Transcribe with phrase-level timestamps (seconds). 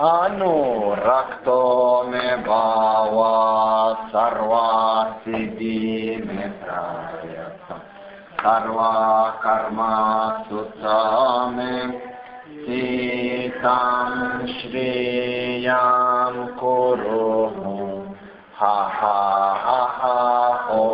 [0.00, 7.76] Anurakto me bhava sarva siddhi me prayata
[8.40, 9.96] sarva karma
[10.48, 11.74] sutame
[12.64, 14.12] sitam
[14.56, 18.08] shriyam kuru
[18.56, 19.20] ha ha
[19.64, 20.20] ha ha
[20.64, 20.88] ho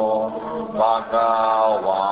[0.74, 2.06] bhagavan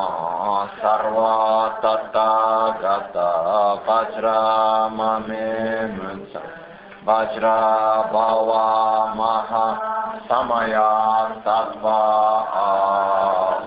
[7.04, 11.98] Bhava Maha Samaya Sattva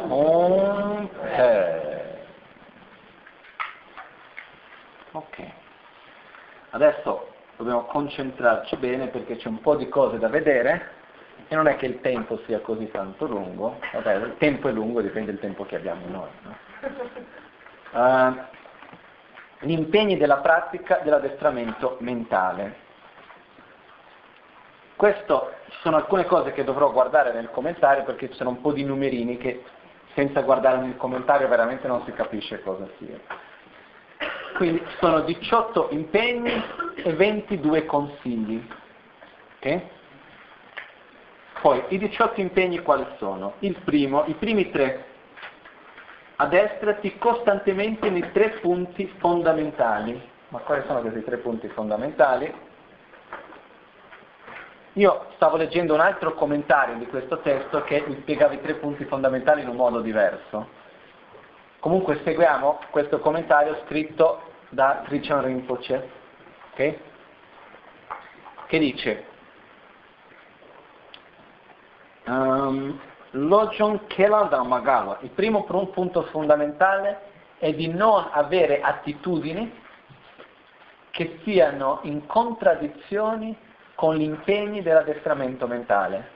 [0.02, 1.10] Ahum
[5.12, 5.52] Ok.
[6.72, 10.96] Adesso dobbiamo concentrarci bene perché c'è un po' di cose da vedere
[11.48, 15.02] e non è che il tempo sia così tanto lungo, vabbè il tempo è lungo,
[15.02, 16.30] dipende dal tempo che abbiamo noi.
[16.42, 16.56] No?
[17.92, 18.36] Uh,
[19.60, 22.86] gli impegni della pratica dell'addestramento mentale.
[24.98, 28.72] Questo, ci sono alcune cose che dovrò guardare nel commentario perché ci sono un po'
[28.72, 29.64] di numerini che
[30.16, 33.20] senza guardare nel commentario veramente non si capisce cosa sia.
[34.56, 36.64] Quindi sono 18 impegni
[36.96, 38.68] e 22 consigli.
[39.58, 39.88] Okay?
[41.62, 43.54] Poi i 18 impegni quali sono?
[43.60, 45.06] Il primo, i primi tre.
[46.38, 50.20] Addestrati costantemente nei tre punti fondamentali.
[50.48, 52.52] Ma quali sono questi tre punti fondamentali?
[54.98, 59.06] Io stavo leggendo un altro commentario di questo testo che mi spiegava i tre punti
[59.06, 60.70] fondamentali in un modo diverso.
[61.80, 66.10] Comunque seguiamo questo commentario scritto da Trichan Rinpoche,
[66.72, 67.00] okay?
[68.66, 69.26] che dice
[72.26, 73.00] um,
[73.32, 77.20] Lojon Kelada Magala, il primo punto fondamentale
[77.60, 79.80] è di non avere attitudini
[81.12, 83.66] che siano in contraddizione
[83.98, 86.30] con gli impegni dell'addestramento mentale.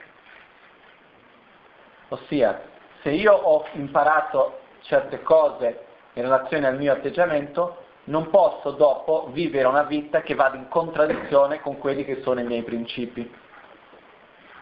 [2.08, 2.60] Ossia,
[3.02, 5.84] se io ho imparato certe cose
[6.14, 11.60] in relazione al mio atteggiamento, non posso dopo vivere una vita che vada in contraddizione
[11.60, 13.32] con quelli che sono i miei principi.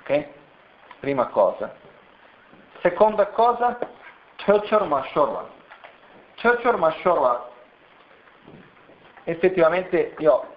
[0.00, 0.26] Ok?
[1.00, 1.74] Prima cosa.
[2.82, 3.78] Seconda cosa,
[4.44, 5.48] Chochor Mashorwa.
[6.38, 7.48] Chochor Mashorwa,
[9.24, 10.56] effettivamente io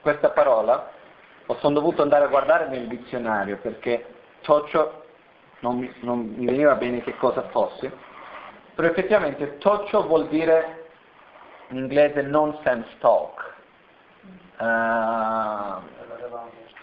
[0.00, 0.98] questa parola
[1.58, 4.06] sono dovuto andare a guardare nel dizionario perché
[4.42, 5.04] Toccio
[5.60, 7.92] non non mi veniva bene che cosa fosse,
[8.74, 10.88] però effettivamente Toccio vuol dire
[11.68, 13.54] in inglese nonsense talk,
[14.58, 15.82] uh,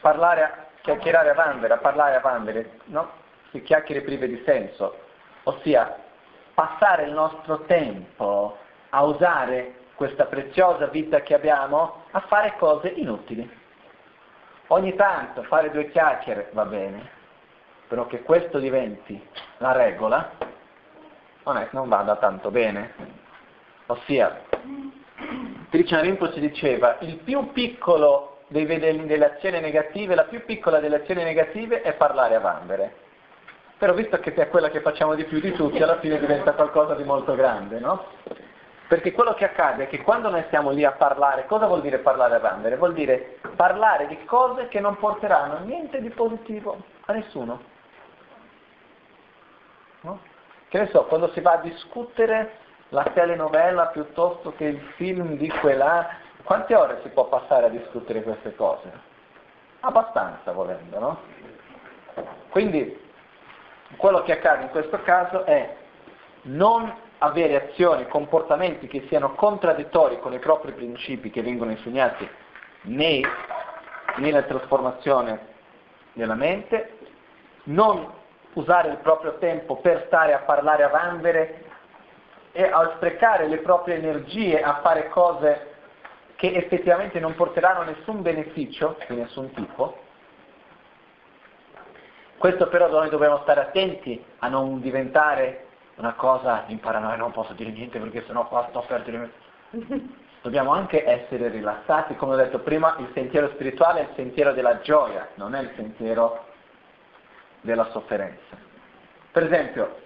[0.01, 3.09] parlare, a, chiacchierare a vanvera, parlare a vanvera, no?
[3.51, 4.97] Si chiacchiere prive di senso,
[5.43, 5.95] ossia
[6.53, 8.57] passare il nostro tempo
[8.89, 13.49] a usare questa preziosa vita che abbiamo a fare cose inutili.
[14.67, 17.09] Ogni tanto fare due chiacchiere va bene,
[17.87, 19.25] però che questo diventi
[19.59, 20.29] la regola
[21.43, 22.93] non, è, non vada tanto bene.
[23.85, 24.41] Ossia,
[25.69, 31.23] Trichan Rinpoche diceva, il più piccolo dei, delle azioni negative, la più piccola delle azioni
[31.23, 32.95] negative è parlare a vanvere.
[33.77, 36.93] Però visto che è quella che facciamo di più di tutti, alla fine diventa qualcosa
[36.95, 38.05] di molto grande, no?
[38.87, 41.97] Perché quello che accade è che quando noi stiamo lì a parlare, cosa vuol dire
[41.97, 42.77] parlare a Vandere?
[42.77, 47.61] Vuol dire parlare di cose che non porteranno niente di positivo a nessuno.
[50.01, 50.19] No?
[50.69, 52.59] Che ne so, quando si va a discutere
[52.89, 56.07] la telenovela piuttosto che il film di quella,
[56.43, 58.89] quante ore si può passare a discutere queste cose?
[59.81, 61.21] Abbastanza volendo, no?
[62.49, 63.05] Quindi
[63.97, 65.75] quello che accade in questo caso è
[66.43, 72.27] non avere azioni, comportamenti che siano contraddittori con i propri principi che vengono insegnati
[72.83, 73.25] nei,
[74.17, 75.55] nella trasformazione
[76.13, 76.97] della mente,
[77.63, 78.13] non
[78.53, 81.63] usare il proprio tempo per stare a parlare a vanvere
[82.51, 85.75] e a sprecare le proprie energie a fare cose
[86.35, 90.05] che effettivamente non porteranno nessun beneficio di nessun tipo.
[92.37, 95.66] Questo però noi dobbiamo stare attenti a non diventare
[95.97, 99.31] una cosa in paranoia, non posso dire niente perché sennò qua sto per dire...
[100.41, 104.79] Dobbiamo anche essere rilassati, come ho detto prima, il sentiero spirituale è il sentiero della
[104.79, 106.45] gioia, non è il sentiero
[107.61, 108.55] della sofferenza.
[109.31, 109.97] Per esempio,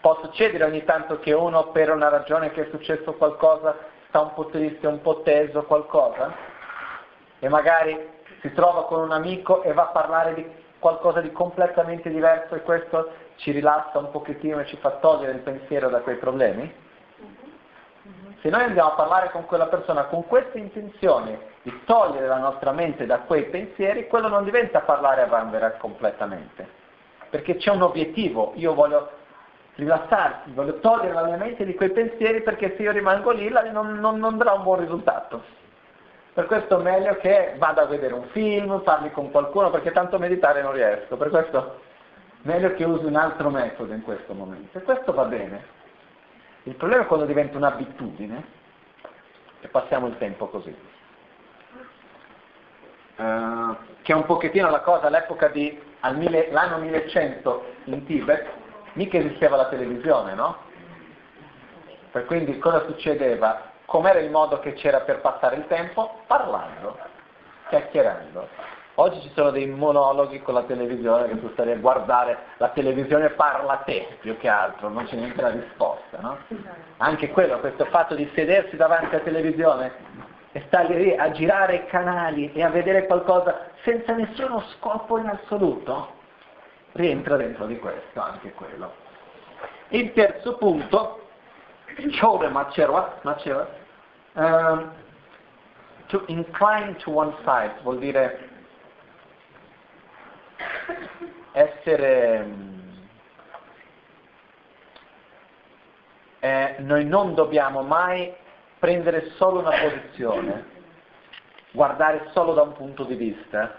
[0.00, 3.76] può succedere ogni tanto che uno per una ragione che è successo qualcosa
[4.08, 6.32] sta un po' triste, un po' teso, qualcosa,
[7.40, 7.98] e magari
[8.40, 10.46] si trova con un amico e va a parlare di
[10.78, 15.40] qualcosa di completamente diverso e questo ci rilassa un pochettino e ci fa togliere il
[15.40, 16.86] pensiero da quei problemi?
[18.40, 22.70] Se noi andiamo a parlare con quella persona con questa intenzione di togliere la nostra
[22.70, 26.66] mente da quei pensieri, quello non diventa parlare a vanvera completamente.
[27.30, 29.10] Perché c'è un obiettivo, io voglio
[29.74, 33.98] rilassarsi, voglio togliere la mia mente di quei pensieri perché se io rimango lì non,
[33.98, 35.42] non, non darà un buon risultato.
[36.38, 40.20] Per questo è meglio che vada a vedere un film, parli con qualcuno, perché tanto
[40.20, 41.16] meditare non riesco.
[41.16, 41.68] Per questo è
[42.42, 44.78] meglio che usi un altro metodo in questo momento.
[44.78, 45.64] E questo va bene.
[46.62, 48.44] Il problema è quando diventa un'abitudine
[49.62, 50.72] e passiamo il tempo così.
[53.16, 58.46] Uh, che è un pochettino la cosa all'epoca di all'anno 1100 in Tibet
[58.92, 60.56] mica esisteva la televisione, no?
[62.12, 63.74] Per quindi cosa succedeva?
[63.88, 66.20] Com'era il modo che c'era per passare il tempo?
[66.26, 66.98] Parlando,
[67.70, 68.46] chiacchierando.
[68.96, 73.30] Oggi ci sono dei monologhi con la televisione che tu stai a guardare, la televisione
[73.30, 76.36] parla a te più che altro, non c'è neanche la risposta, no?
[76.98, 79.92] Anche quello, questo fatto di sedersi davanti alla televisione
[80.52, 85.28] e stare lì a girare i canali e a vedere qualcosa senza nessuno scopo in
[85.28, 86.10] assoluto,
[86.92, 88.92] rientra dentro di questo anche quello.
[89.88, 91.22] Il terzo punto,
[92.20, 93.20] Chode Macerwa,
[94.34, 94.92] Um,
[96.08, 98.48] to incline to one side, vuol dire
[101.52, 102.76] essere...
[106.40, 108.32] Eh, noi non dobbiamo mai
[108.78, 110.64] prendere solo una posizione,
[111.72, 113.76] guardare solo da un punto di vista,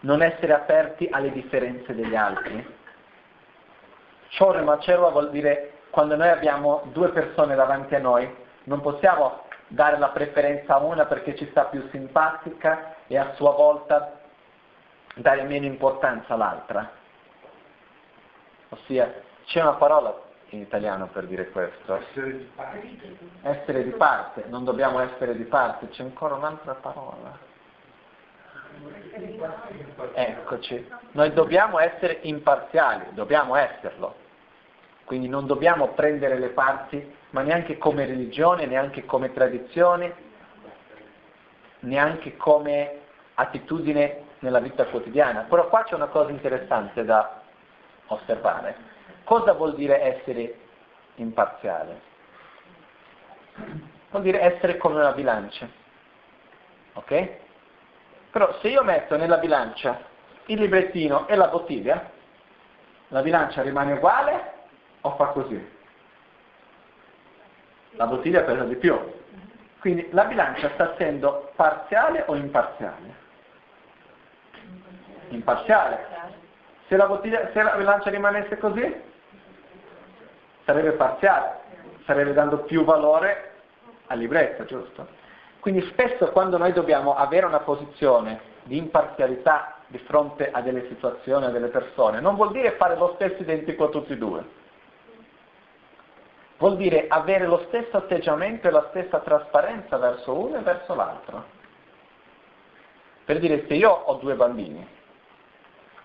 [0.00, 2.74] non essere aperti alle differenze degli altri.
[4.38, 8.32] Chore Macerva vuol dire quando noi abbiamo due persone davanti a noi,
[8.64, 13.52] non possiamo dare la preferenza a una perché ci sta più simpatica e a sua
[13.52, 14.20] volta
[15.14, 16.90] dare meno importanza all'altra.
[18.68, 20.14] Ossia, c'è una parola
[20.50, 21.96] in italiano per dire questo.
[21.96, 23.18] Essere di parte.
[23.42, 27.54] Essere di parte, non dobbiamo essere di parte, c'è ancora un'altra parola.
[30.12, 34.24] Eccoci, noi dobbiamo essere imparziali, dobbiamo esserlo.
[35.06, 40.14] Quindi non dobbiamo prendere le parti, ma neanche come religione, neanche come tradizione,
[41.80, 43.02] neanche come
[43.34, 45.42] attitudine nella vita quotidiana.
[45.42, 47.40] Però qua c'è una cosa interessante da
[48.08, 48.76] osservare.
[49.22, 50.58] Cosa vuol dire essere
[51.14, 52.00] imparziale?
[54.10, 55.68] Vuol dire essere come una bilancia.
[56.94, 57.28] Ok?
[58.32, 60.00] Però se io metto nella bilancia
[60.46, 62.10] il librettino e la bottiglia,
[63.08, 64.54] la bilancia rimane uguale
[65.06, 65.74] o fa così?
[67.92, 68.98] La bottiglia pesa di più.
[69.78, 73.24] Quindi la bilancia sta essendo parziale o imparziale?
[75.28, 76.06] Imparziale.
[76.88, 79.02] Se la, bottiglia, se la bilancia rimanesse così,
[80.64, 81.60] sarebbe parziale,
[82.04, 83.52] sarebbe dando più valore
[84.06, 85.06] al libretto, giusto?
[85.60, 91.44] Quindi spesso quando noi dobbiamo avere una posizione di imparzialità di fronte a delle situazioni,
[91.44, 94.64] a delle persone, non vuol dire fare lo stesso identico a tutti e due.
[96.58, 101.44] Vuol dire avere lo stesso atteggiamento e la stessa trasparenza verso uno e verso l'altro.
[103.24, 104.86] Per dire, se io ho due bambini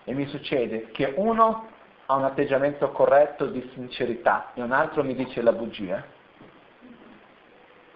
[0.04, 1.68] e mi succede che uno
[2.06, 6.04] ha un atteggiamento corretto di sincerità e un altro mi dice la bugia,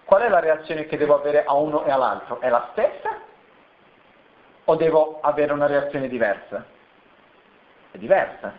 [0.05, 2.39] qual è la reazione che devo avere a uno e all'altro?
[2.39, 3.19] È la stessa?
[4.63, 6.65] O devo avere una reazione diversa?
[7.91, 8.53] È diversa.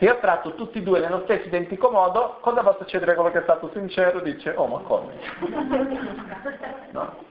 [0.00, 3.30] Se io tratto tutti e due nello stesso identico modo, cosa va a succedere quello
[3.30, 4.20] che è stato sincero?
[4.20, 5.12] Dice, oh ma come?
[6.92, 7.22] No.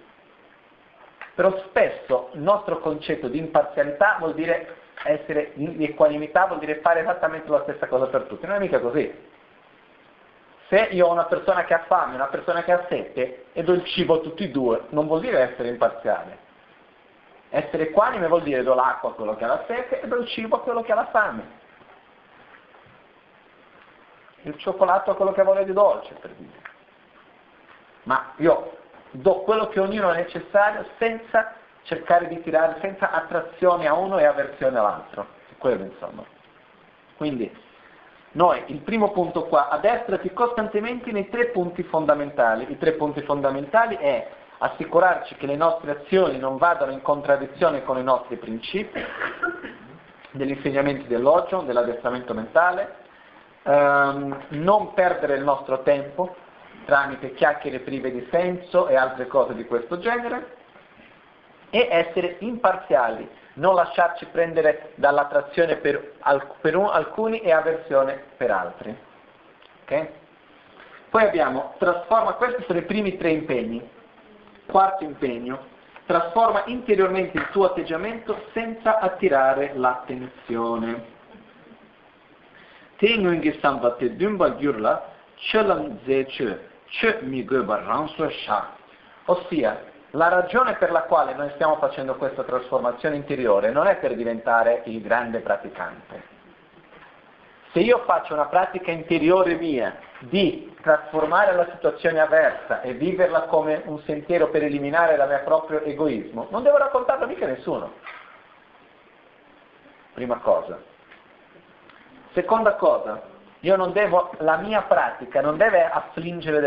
[1.33, 6.99] Però spesso il nostro concetto di imparzialità vuol dire essere di equanimità vuol dire fare
[6.99, 9.11] esattamente la stessa cosa per tutti, non è mica così.
[10.67, 13.73] Se io ho una persona che ha fame, una persona che ha sete e do
[13.73, 16.37] il cibo a tutti e due, non vuol dire essere imparziale.
[17.49, 20.27] Essere equanime vuol dire do l'acqua a quello che ha la sete e do il
[20.27, 21.58] cibo a quello che ha la fame.
[24.43, 26.61] Il cioccolato a quello che voglia di dolce, per dire.
[28.03, 28.77] Ma io
[29.11, 31.53] do quello che ognuno ha necessario senza
[31.83, 35.25] cercare di tirare senza attrazione a uno e avversione all'altro.
[35.57, 36.23] Quello insomma.
[37.17, 37.51] Quindi
[38.31, 42.71] noi il primo punto qua, addestrati costantemente nei tre punti fondamentali.
[42.71, 44.29] I tre punti fondamentali è
[44.59, 49.03] assicurarci che le nostre azioni non vadano in contraddizione con i nostri principi,
[50.31, 53.07] degli insegnamenti dell'oggio, dell'addestramento mentale,
[53.63, 56.35] ehm, non perdere il nostro tempo
[56.85, 60.57] tramite chiacchiere prive di senso e altre cose di questo genere,
[61.69, 66.13] e essere imparziali, non lasciarci prendere dall'attrazione per,
[66.61, 68.97] per un, alcuni e avversione per altri.
[69.83, 70.09] Okay?
[71.09, 73.87] Poi abbiamo, trasforma, questi sono i primi tre impegni.
[74.65, 75.59] Quarto impegno,
[76.05, 81.17] trasforma interiormente il tuo atteggiamento senza attirare l'attenzione.
[82.99, 88.75] Tengungi sambate dumba gyurla, chelam zeche, che mi goba ranso sha.
[89.23, 94.15] Ossia, la ragione per la quale noi stiamo facendo questa trasformazione interiore non è per
[94.15, 96.37] diventare il grande praticante.
[97.71, 103.81] Se io faccio una pratica interiore mia di trasformare la situazione avversa e viverla come
[103.85, 107.93] un sentiero per eliminare il mio proprio egoismo, non devo raccontarlo mica a nessuno.
[110.15, 110.97] Prima cosa.
[112.33, 113.21] Seconda cosa,
[113.61, 116.59] io non devo, la mia pratica non deve affliggere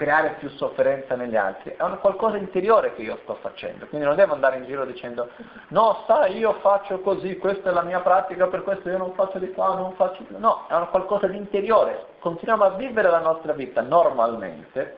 [0.00, 4.16] creare più sofferenza negli altri, è un qualcosa interiore che io sto facendo, quindi non
[4.16, 5.28] devo andare in giro dicendo
[5.68, 9.38] no, sai, io faccio così, questa è la mia pratica, per questo io non faccio
[9.38, 13.20] di qua, non faccio di no, è un qualcosa di interiore, continuiamo a vivere la
[13.20, 14.96] nostra vita normalmente,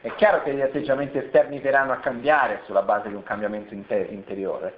[0.00, 4.10] è chiaro che gli atteggiamenti esterni verranno a cambiare sulla base di un cambiamento inter-
[4.10, 4.74] interiore,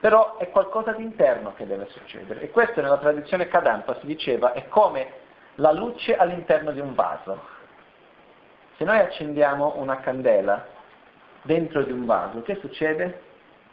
[0.00, 4.52] però è qualcosa di interno che deve succedere e questo nella tradizione Kadampa si diceva
[4.52, 5.12] è come
[5.56, 7.58] la luce all'interno di un vaso
[8.80, 10.64] se noi accendiamo una candela
[11.42, 13.20] dentro di un vaso, che succede?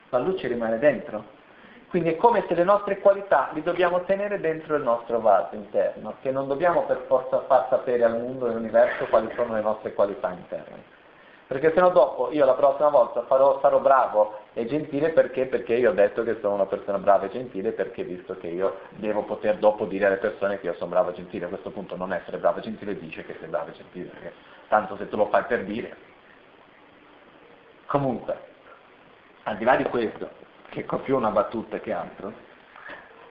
[0.10, 1.24] La luce rimane dentro.
[1.88, 6.15] Quindi è come se le nostre qualità li dobbiamo tenere dentro il nostro vaso interno,
[6.22, 9.93] che non dobbiamo per forza far sapere al mondo e all'universo quali sono le nostre
[9.93, 10.96] qualità interne.
[11.48, 15.46] Perché se no dopo io la prossima volta farò, sarò bravo e gentile perché?
[15.46, 18.80] Perché io ho detto che sono una persona brava e gentile perché visto che io
[18.98, 21.96] devo poter dopo dire alle persone che io sono bravo e gentile, a questo punto
[21.96, 24.10] non essere bravo e gentile dice che sei bravo e gentile.
[24.10, 24.34] Perché
[24.68, 25.96] tanto se tu lo fai per dire.
[27.86, 28.38] Comunque,
[29.44, 30.30] al di là di questo,
[30.68, 32.34] che è più una battuta che altro,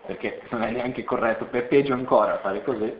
[0.07, 2.97] perché non è neanche corretto, per peggio ancora fare così,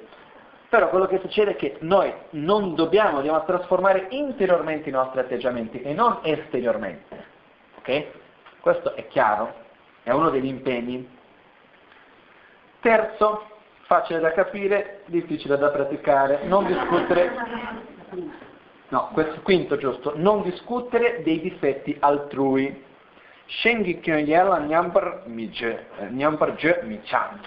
[0.69, 5.81] però quello che succede è che noi non dobbiamo, dobbiamo trasformare interiormente i nostri atteggiamenti
[5.81, 7.25] e non esteriormente.
[7.79, 8.05] Ok?
[8.61, 9.55] Questo è chiaro,
[10.03, 11.09] è uno degli impegni.
[12.81, 13.49] Terzo,
[13.83, 17.33] facile da capire, difficile da praticare, non discutere
[18.89, 22.85] No, questo quinto giusto, non discutere dei difetti altrui.
[23.47, 25.25] Shengi Kyonyela Nyambar
[26.55, 27.41] Je Michan.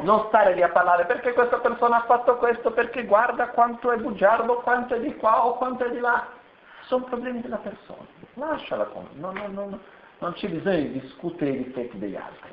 [0.00, 3.96] Non stare lì a parlare perché questa persona ha fatto questo, perché guarda quanto è
[3.96, 6.26] bugiardo, quanto è di qua o quanto è di là.
[6.82, 8.06] Sono problemi della persona.
[8.34, 9.08] Lasciala con.
[9.14, 9.80] Non, non, non,
[10.18, 12.50] non c'è bisogno di discutere i difetti degli altri.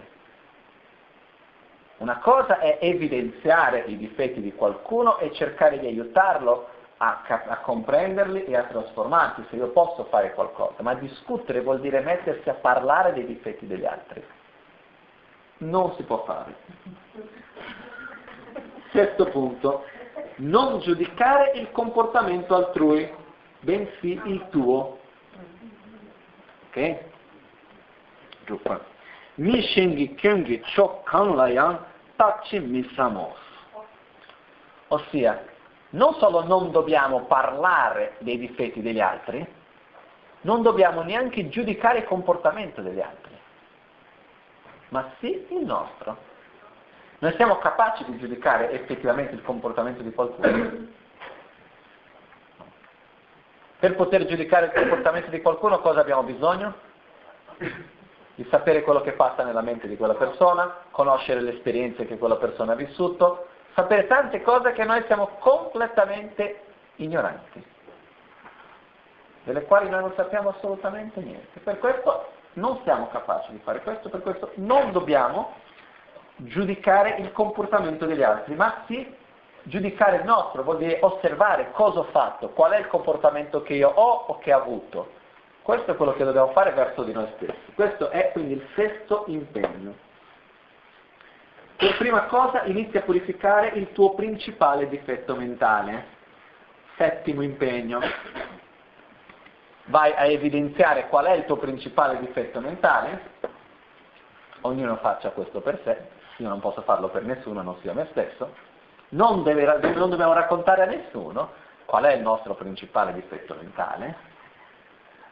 [1.97, 8.45] Una cosa è evidenziare i difetti di qualcuno e cercare di aiutarlo a, a, comprenderli
[8.45, 13.13] e a trasformarsi, se io posso fare qualcosa, ma discutere vuol dire mettersi a parlare
[13.13, 14.23] dei difetti degli altri.
[15.57, 16.55] Non si può fare.
[18.91, 19.85] Sesto punto,
[20.37, 23.09] non giudicare il comportamento altrui,
[23.59, 24.99] bensì il tuo.
[26.67, 26.97] Ok?
[28.45, 28.93] Giù qua.
[29.35, 31.79] mi shengi kyungi chok kan layan
[32.15, 33.35] tachi misamos.
[34.87, 35.43] Ossia,
[35.91, 39.45] non solo non dobbiamo parlare dei difetti degli altri,
[40.41, 43.24] non dobbiamo neanche giudicare il comportamento degli altri,
[44.95, 46.15] ma sì il nostro.
[47.19, 50.93] Noi siamo capaci di giudicare effettivamente il comportamento di qualcuno.
[53.77, 56.83] Per poter giudicare il comportamento di qualcuno cosa abbiamo bisogno?
[58.35, 62.35] di sapere quello che passa nella mente di quella persona, conoscere le esperienze che quella
[62.35, 66.63] persona ha vissuto, sapere tante cose che noi siamo completamente
[66.95, 67.63] ignoranti,
[69.43, 71.61] delle quali noi non sappiamo assolutamente niente.
[71.61, 75.53] Per questo non siamo capaci di fare questo, per questo non dobbiamo
[76.35, 79.15] giudicare il comportamento degli altri, ma sì
[79.63, 83.89] giudicare il nostro, vuol dire osservare cosa ho fatto, qual è il comportamento che io
[83.89, 85.23] ho o che ho avuto
[85.65, 87.73] questo è quello che dobbiamo fare verso di noi stessi.
[87.73, 89.95] Questo è quindi il sesto impegno.
[91.75, 96.05] Per prima cosa inizia a purificare il tuo principale difetto mentale.
[96.97, 97.99] Settimo impegno.
[99.85, 103.33] Vai a evidenziare qual è il tuo principale difetto mentale.
[104.61, 106.07] Ognuno faccia questo per sé.
[106.37, 108.53] Io non posso farlo per nessuno, non sia me stesso.
[109.09, 111.51] Non, deve, non dobbiamo raccontare a nessuno
[111.85, 114.33] qual è il nostro principale difetto mentale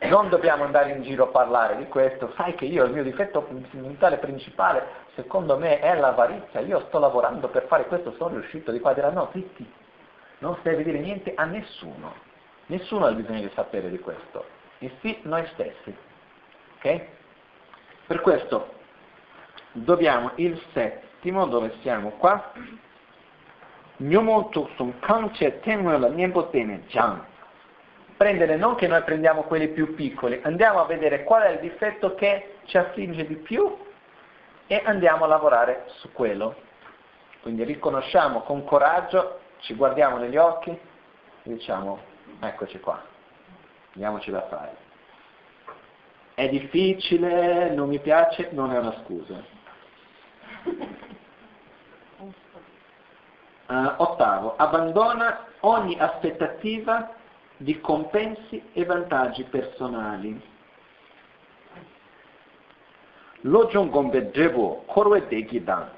[0.10, 3.48] non dobbiamo andare in giro a parlare di questo, sai che io il mio difetto
[3.72, 8.80] mentale principale, secondo me, è l'avarizia, io sto lavorando per fare questo, sono riuscito di
[8.80, 9.72] qua di là, no, zitti,
[10.40, 12.14] non si deve dire niente a nessuno,
[12.68, 14.46] nessuno ha bisogno di sapere di questo,
[14.80, 15.96] e sì noi stessi,
[16.78, 17.06] ok?
[18.08, 18.74] Per questo
[19.72, 22.52] dobbiamo il settimo, dove siamo qua?
[28.18, 32.14] Prendere non che noi prendiamo quelli più piccoli, andiamo a vedere qual è il difetto
[32.16, 33.76] che ci affligge di più
[34.68, 36.56] e andiamo a lavorare su quello.
[37.42, 40.80] Quindi riconosciamo con coraggio, ci guardiamo negli occhi e
[41.44, 43.02] diciamo eccoci qua,
[43.94, 44.76] diamoci da fare.
[46.36, 49.44] È difficile, non mi piace, non è una scusa.
[53.68, 57.14] Uh, ottavo, abbandona ogni aspettativa
[57.58, 60.52] di compensi e vantaggi personali.
[63.42, 65.90] Lo gombe devo korwe degi dan,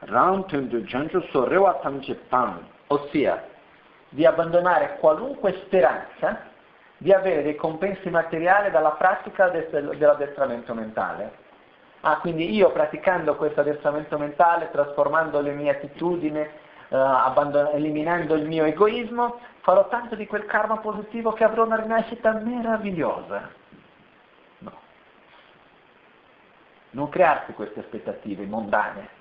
[0.00, 3.49] ram tundu janju so rewa tamche pan, ossia
[4.10, 6.48] di abbandonare qualunque speranza
[6.96, 11.48] di avere dei compensi materiali dalla pratica dell'addestramento mentale.
[12.02, 16.40] Ah, quindi io praticando questo addestramento mentale, trasformando le mie attitudini,
[16.88, 22.32] uh, eliminando il mio egoismo, farò tanto di quel karma positivo che avrò una rinascita
[22.32, 23.50] meravigliosa.
[24.58, 24.72] No.
[26.90, 29.19] Non crearsi queste aspettative mondane.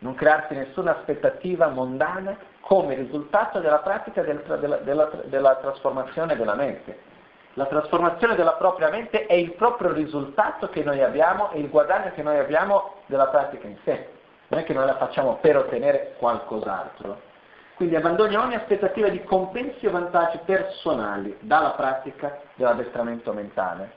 [0.00, 6.54] Non crearsi nessuna aspettativa mondana come risultato della pratica del, della, della, della trasformazione della
[6.54, 7.08] mente.
[7.54, 12.12] La trasformazione della propria mente è il proprio risultato che noi abbiamo e il guadagno
[12.12, 14.18] che noi abbiamo della pratica in sé
[14.50, 17.28] non è che noi la facciamo per ottenere qualcos'altro.
[17.76, 23.92] Quindi abbandoni ogni aspettativa di compensi o vantaggi personali dalla pratica dell'addestramento mentale.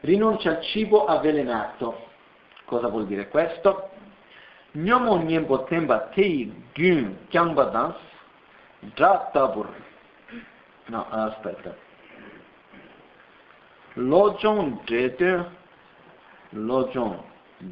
[0.00, 2.10] Rinuncia al cibo avvelenato.
[2.64, 3.90] Cosa vuol dire questo?
[4.74, 7.94] nyomo nyembo tenpa teyi gyun kyangpa dan
[8.96, 9.66] dra tabur.
[10.88, 11.72] Na aspeta
[13.96, 15.44] lojong dredun
[16.52, 17.16] lojong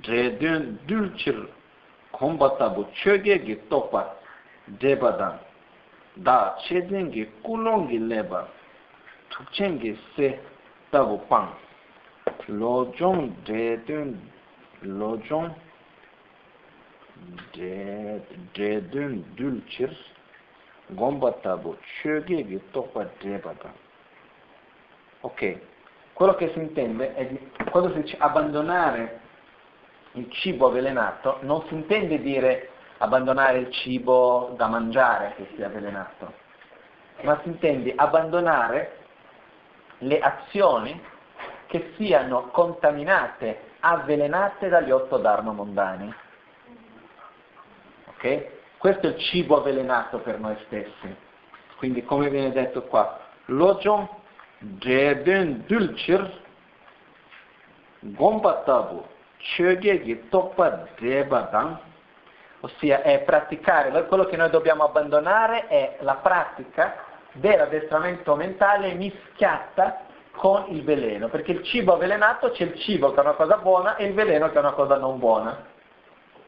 [0.03, 1.49] dredun dulchir
[2.13, 4.05] komba tabu chöge gi tokpa
[4.81, 5.39] dreba dan
[6.17, 8.47] da chedin gi kulong gi leba
[9.31, 10.39] tukchen gi se
[10.91, 11.49] tabu pang.
[12.49, 14.21] Lojong dredun
[14.83, 15.51] lojong
[18.53, 19.97] dredun dulchir
[20.89, 23.73] gombatabu chögegi tokpa debadan
[25.21, 25.59] ok
[26.13, 29.21] quello che si intende è di, quando si dice abbandonare
[30.13, 32.71] il cibo avvelenato non si intende dire
[33.03, 36.33] abbandonare il cibo da mangiare che sia avvelenato,
[37.23, 38.99] ma si intende abbandonare
[39.99, 41.01] le azioni
[41.67, 46.13] che siano contaminate, avvelenate dagli otto dharma mondani.
[48.21, 48.47] Ok?
[48.77, 51.17] Questo è il cibo avvelenato per noi stessi.
[51.77, 54.07] Quindi come viene detto qua, lojon
[54.59, 56.39] jeben dulchir
[58.01, 59.05] gombatabu
[59.39, 61.79] Chögyegi toppa debadang,
[62.61, 66.97] ossia è praticare, quello che noi dobbiamo abbandonare è la pratica
[67.33, 70.03] dell'addestramento mentale mischiata
[70.33, 73.97] con il veleno, perché il cibo avvelenato c'è il cibo che è una cosa buona
[73.97, 75.79] e il veleno che è una cosa non buona.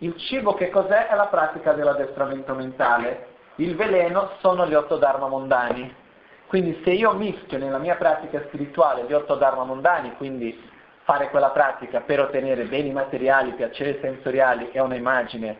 [0.02, 1.06] Il cibo che cos'è?
[1.06, 3.28] È la pratica dell'addestramento mentale.
[3.56, 5.94] Il veleno sono gli otto dharma mondani.
[6.48, 10.60] Quindi se io mischio nella mia pratica spirituale gli otto dharma mondani, quindi
[11.04, 15.56] fare quella pratica per ottenere beni materiali, piaceri sensoriali e una immagine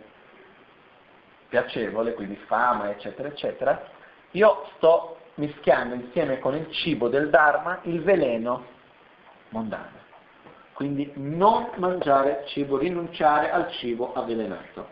[1.48, 3.81] piacevole, quindi fama, eccetera, eccetera,
[4.33, 8.64] io sto mischiando insieme con il cibo del Dharma il veleno
[9.50, 10.01] mondano.
[10.83, 14.88] Quindi non mangiare cibo, rinunciare al cibo avvelenato.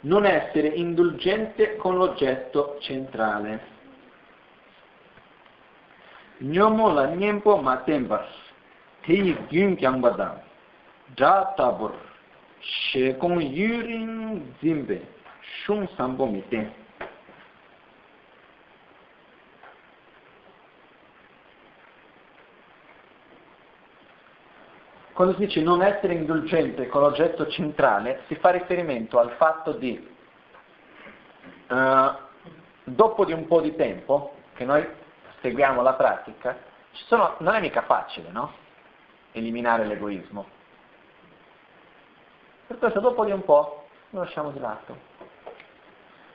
[0.00, 3.60] Non essere indulgente con l'oggetto centrale.
[6.38, 8.26] nyomo la nyempo ma tenpa
[9.02, 10.40] teyi gyun kyangpa dan
[11.14, 11.92] dra tabur
[12.60, 15.04] she kong yurin zimbe
[15.64, 16.42] shung sambo mi
[25.20, 30.16] Quando si dice non essere indulgente con l'oggetto centrale, si fa riferimento al fatto di,
[31.68, 32.10] uh,
[32.84, 34.88] dopo di un po' di tempo, che noi
[35.42, 36.56] seguiamo la pratica,
[36.92, 38.50] sono, non è mica facile, no?
[39.32, 40.46] Eliminare l'egoismo.
[42.68, 44.96] Per questo dopo di un po' lo lasciamo di lato.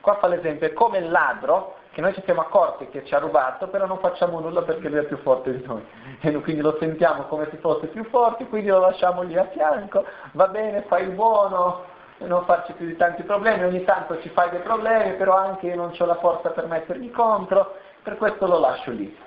[0.00, 3.18] Qua fa l'esempio, è come il ladro che noi ci siamo accorti che ci ha
[3.18, 5.82] rubato, però non facciamo nulla perché lui è più forte di noi.
[6.20, 10.04] E quindi lo sentiamo come se fosse più forte, quindi lo lasciamo lì a fianco,
[10.32, 11.84] va bene, fai il buono,
[12.18, 15.76] non farci più di tanti problemi, ogni tanto ci fai dei problemi, però anche io
[15.76, 19.18] non ho la forza per mettermi contro, per questo lo lascio lì.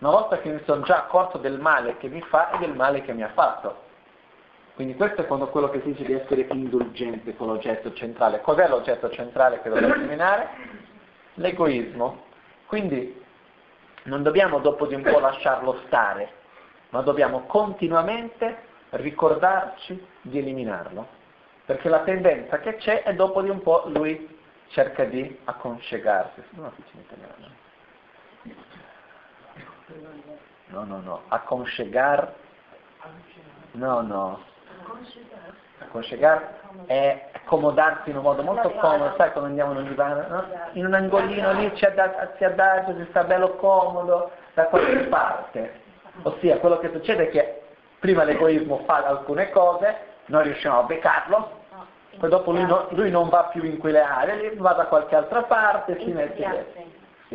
[0.00, 3.00] Una volta che mi sono già accorto del male che mi fa e del male
[3.00, 3.76] che mi ha fatto.
[4.74, 8.42] Quindi questo è quando quello che si dice di essere indulgente con l'oggetto centrale.
[8.42, 10.92] Cos'è l'oggetto centrale che dobbiamo eliminare?
[11.34, 12.24] L'egoismo.
[12.66, 13.22] Quindi
[14.04, 16.32] non dobbiamo dopo di un po' lasciarlo stare,
[16.90, 21.22] ma dobbiamo continuamente ricordarci di eliminarlo.
[21.64, 26.42] Perché la tendenza che c'è è dopo di un po' lui cerca di acconscegarsi.
[30.66, 32.34] No, no, no, acconscegar,
[33.72, 34.44] no, no,
[35.78, 40.44] acconscegar è accomodarsi in un modo molto comodo, sai quando andiamo in un divano, no?
[40.72, 45.82] in un angolino lì ci addagio, si sta bello comodo da qualche parte.
[46.22, 47.62] Ossia, quello che succede è che
[47.98, 51.62] prima l'egoismo fa alcune cose, noi riusciamo a beccarlo,
[52.18, 55.42] poi dopo lui, no, lui, non va più in quelle aree, va da qualche altra
[55.42, 56.83] parte, si mette sì,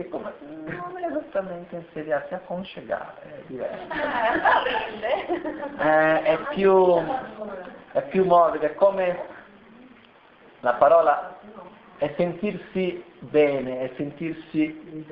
[0.09, 0.33] come,
[0.65, 3.87] non è esattamente insediarsi, a consegare, è diverso.
[5.81, 7.01] Eh, è, più,
[7.93, 9.17] è più morbido, è come
[10.59, 11.37] la parola
[11.97, 15.05] è sentirsi bene, è sentirsi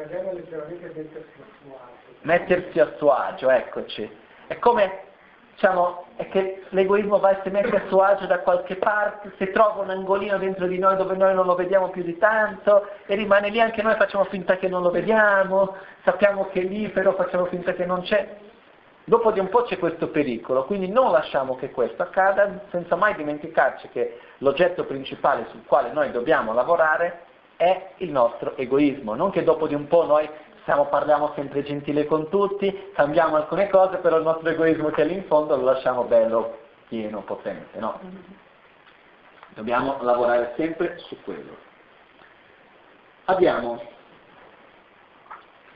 [2.21, 4.09] mettersi a suo agio, eccoci.
[4.47, 5.06] È come
[5.57, 9.49] diciamo, è che l'egoismo va e si mette a suo agio da qualche parte, si
[9.49, 13.15] trova un angolino dentro di noi dove noi non lo vediamo più di tanto e
[13.15, 17.13] rimane lì anche noi facciamo finta che non lo vediamo, sappiamo che è lì però
[17.13, 18.37] facciamo finta che non c'è.
[19.03, 23.15] Dopo di un po' c'è questo pericolo, quindi non lasciamo che questo accada senza mai
[23.15, 27.21] dimenticarci che l'oggetto principale sul quale noi dobbiamo lavorare
[27.55, 30.29] è il nostro egoismo, non che dopo di un po' noi
[30.67, 35.05] siamo, parliamo sempre gentile con tutti, cambiamo alcune cose, però il nostro egoismo che è
[35.05, 36.57] lì in fondo lo lasciamo bello,
[36.89, 37.97] pieno, potente, no?
[39.55, 41.55] Dobbiamo lavorare sempre su quello.
[43.25, 43.81] Abbiamo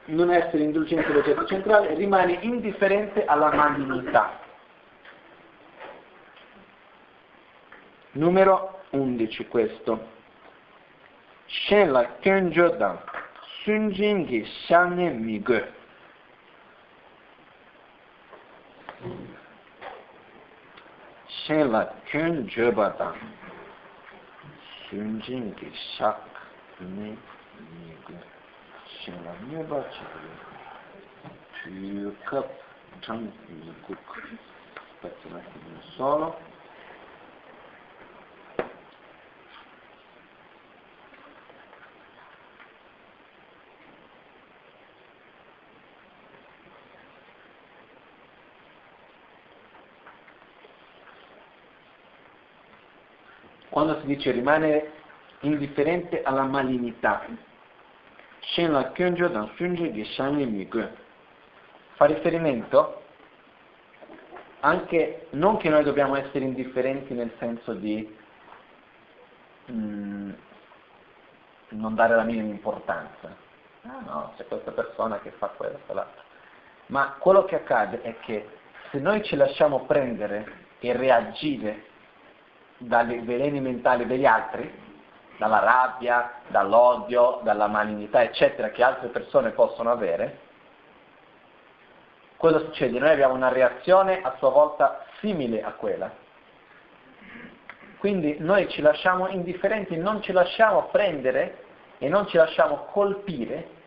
[0.05, 4.39] non essere indulgente all'oggetto centrale, rimane indifferente alla malignità.
[8.11, 10.19] Numero 11 questo.
[11.45, 12.99] Shenla Kenjodan
[13.63, 15.63] 纯净的想念，玫瑰。
[21.27, 23.13] 写了很久，不谈。
[24.89, 26.15] 纯净的想
[26.79, 28.15] 念，玫瑰。
[28.87, 29.99] 写了几百次。
[31.69, 32.43] 你可
[33.03, 33.95] 曾想过，
[35.01, 35.31] 把心
[35.95, 36.35] 锁？
[53.71, 54.91] Quando si dice rimanere
[55.41, 57.25] indifferente alla malignità.
[61.93, 63.01] Fa riferimento
[64.59, 68.13] anche, non che noi dobbiamo essere indifferenti nel senso di
[69.71, 70.31] mm,
[71.69, 73.33] non dare la minima importanza.
[73.83, 76.21] Ah no, c'è questa persona che fa quello, quell'altro.
[76.87, 78.47] Ma quello che accade è che
[78.91, 81.85] se noi ci lasciamo prendere e reagire
[82.81, 84.79] dai veleni mentali degli altri,
[85.37, 90.39] dalla rabbia, dall'odio, dalla malignità, eccetera, che altre persone possono avere,
[92.37, 92.99] cosa succede?
[92.99, 96.11] Noi abbiamo una reazione a sua volta simile a quella.
[97.97, 101.63] Quindi noi ci lasciamo indifferenti, non ci lasciamo prendere
[101.99, 103.79] e non ci lasciamo colpire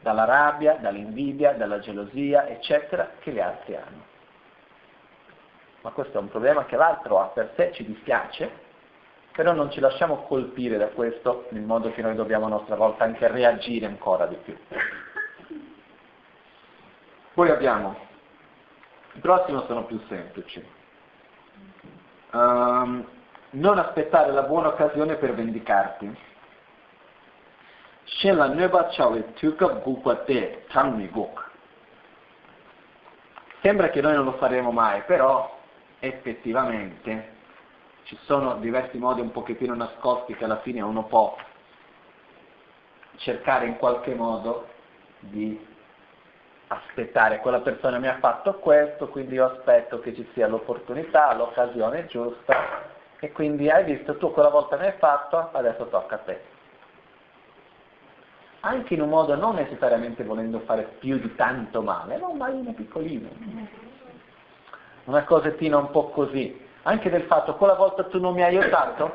[0.00, 4.10] dalla rabbia, dall'invidia, dalla gelosia, eccetera, che gli altri hanno
[5.82, 8.70] ma questo è un problema che l'altro ha per sé, ci dispiace,
[9.32, 13.04] però non ci lasciamo colpire da questo in modo che noi dobbiamo a nostra volta
[13.04, 14.56] anche reagire ancora di più.
[17.34, 17.96] Poi abbiamo,
[19.12, 20.64] il prossimo sono più semplici.
[22.32, 23.06] Um,
[23.50, 26.30] non aspettare la buona occasione per vendicarti.
[33.62, 35.60] Sembra che noi non lo faremo mai, però
[36.04, 37.40] effettivamente
[38.02, 41.36] ci sono diversi modi un pochettino nascosti che alla fine uno può
[43.18, 44.66] cercare in qualche modo
[45.20, 45.64] di
[46.66, 52.06] aspettare, quella persona mi ha fatto questo, quindi io aspetto che ci sia l'opportunità, l'occasione
[52.06, 52.90] giusta.
[53.20, 56.40] E quindi hai visto tu quella volta mi hai fatto, adesso tocca a te.
[58.60, 62.72] Anche in un modo non necessariamente volendo fare più di tanto male, ma un malino
[62.72, 63.91] piccolino
[65.04, 69.10] una cosettina un po' così, anche del fatto quella volta tu non mi hai aiutato,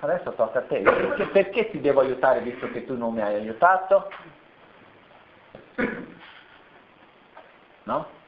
[0.00, 3.34] adesso tocca a te, perché, perché ti devo aiutare visto che tu non mi hai
[3.34, 4.10] aiutato?
[7.84, 8.18] No?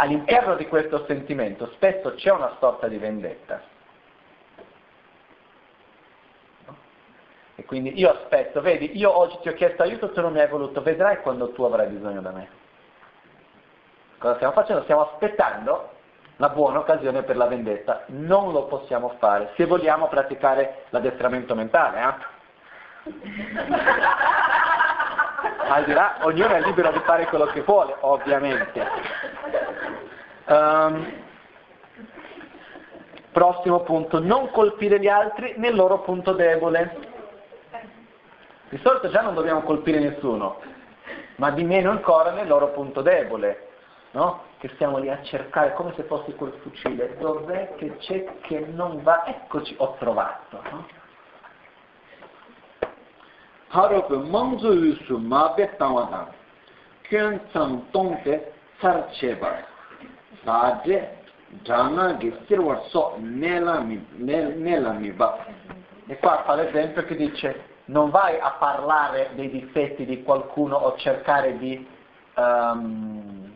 [0.00, 3.62] all'interno di questo sentimento spesso c'è una sorta di vendetta.
[7.54, 10.48] E quindi io aspetto, vedi, io oggi ti ho chiesto aiuto, tu non mi hai
[10.48, 12.48] voluto, vedrai quando tu avrai bisogno da me.
[14.18, 14.82] Cosa stiamo facendo?
[14.82, 15.90] Stiamo aspettando
[16.36, 18.02] la buona occasione per la vendetta.
[18.06, 22.00] Non lo possiamo fare se vogliamo praticare l'addestramento mentale.
[22.00, 22.36] Eh?
[25.70, 28.88] Al di là, ognuno è libero di fare quello che vuole, ovviamente.
[30.46, 31.12] Um,
[33.30, 36.96] prossimo punto, non colpire gli altri nel loro punto debole.
[38.70, 40.60] Di solito già non dobbiamo colpire nessuno,
[41.36, 43.67] ma di meno ancora nel loro punto debole
[44.11, 44.43] no?
[44.59, 49.01] che stiamo lì a cercare come se fosse quel fucile, dov'è che c'è che non
[49.03, 50.61] va, eccoci, ho trovato.
[50.71, 51.01] No?
[53.73, 56.29] 하루그 멍주유수 마베 땅와다
[57.09, 59.65] kyuntsam tongte sarcheba
[60.45, 61.09] saje
[61.65, 65.43] jana che sirwa so nella mi nella mi ba
[66.05, 70.95] e qua fa l'esempio che dice non vai a parlare dei difetti di qualcuno o
[70.97, 71.87] cercare di
[72.38, 73.52] um,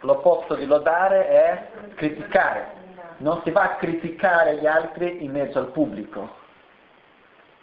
[0.00, 2.78] l'opposto di lodare è criticare.
[3.18, 6.38] Non si va a criticare gli altri in mezzo al pubblico.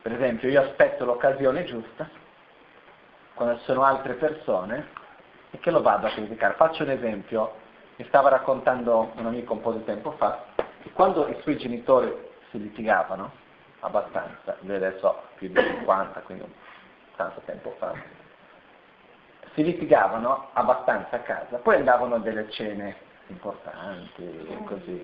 [0.02, 2.08] Per esempio, io aspetto l'occasione giusta,
[3.34, 4.88] quando ci sono altre persone,
[5.52, 6.54] e che lo vado a criticare.
[6.54, 7.54] Faccio un esempio,
[7.96, 10.46] mi stava raccontando un amico un po' di tempo fa,
[10.82, 12.14] che quando i suoi genitori
[12.52, 13.32] si litigavano,
[13.80, 16.46] abbastanza, lui adesso ha più di 50, quindi
[17.16, 17.94] tanto tempo fa,
[19.58, 25.04] si litigavano abbastanza a casa, poi andavano a delle cene importanti e così.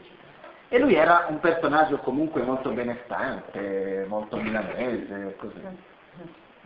[0.70, 5.60] E lui era un personaggio comunque molto benestante, molto milanese, così,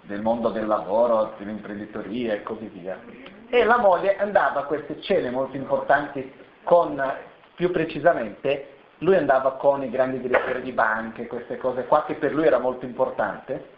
[0.02, 3.00] del mondo del lavoro, dell'imprenditoria e così via.
[3.47, 6.30] E la moglie andava a queste cene molto importanti
[6.63, 7.02] con,
[7.56, 12.34] più precisamente, lui andava con i grandi direttori di banche, queste cose qua che per
[12.34, 13.76] lui era molto importante,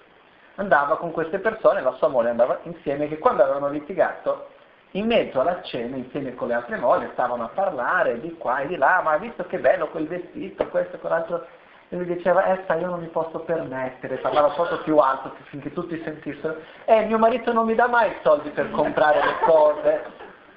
[0.60, 4.48] andava con queste persone, la sua moglie andava insieme, che quando avevano litigato,
[4.92, 8.68] in mezzo alla cena, insieme con le altre mogli, stavano a parlare di qua e
[8.68, 11.46] di là, ma hai visto che bello quel vestito, questo e quell'altro,
[11.88, 15.72] e lui diceva, eh sai, io non mi posso permettere, parlava proprio più alto finché
[15.72, 20.06] tutti sentissero, eh mio marito non mi dà mai soldi per comprare le cose,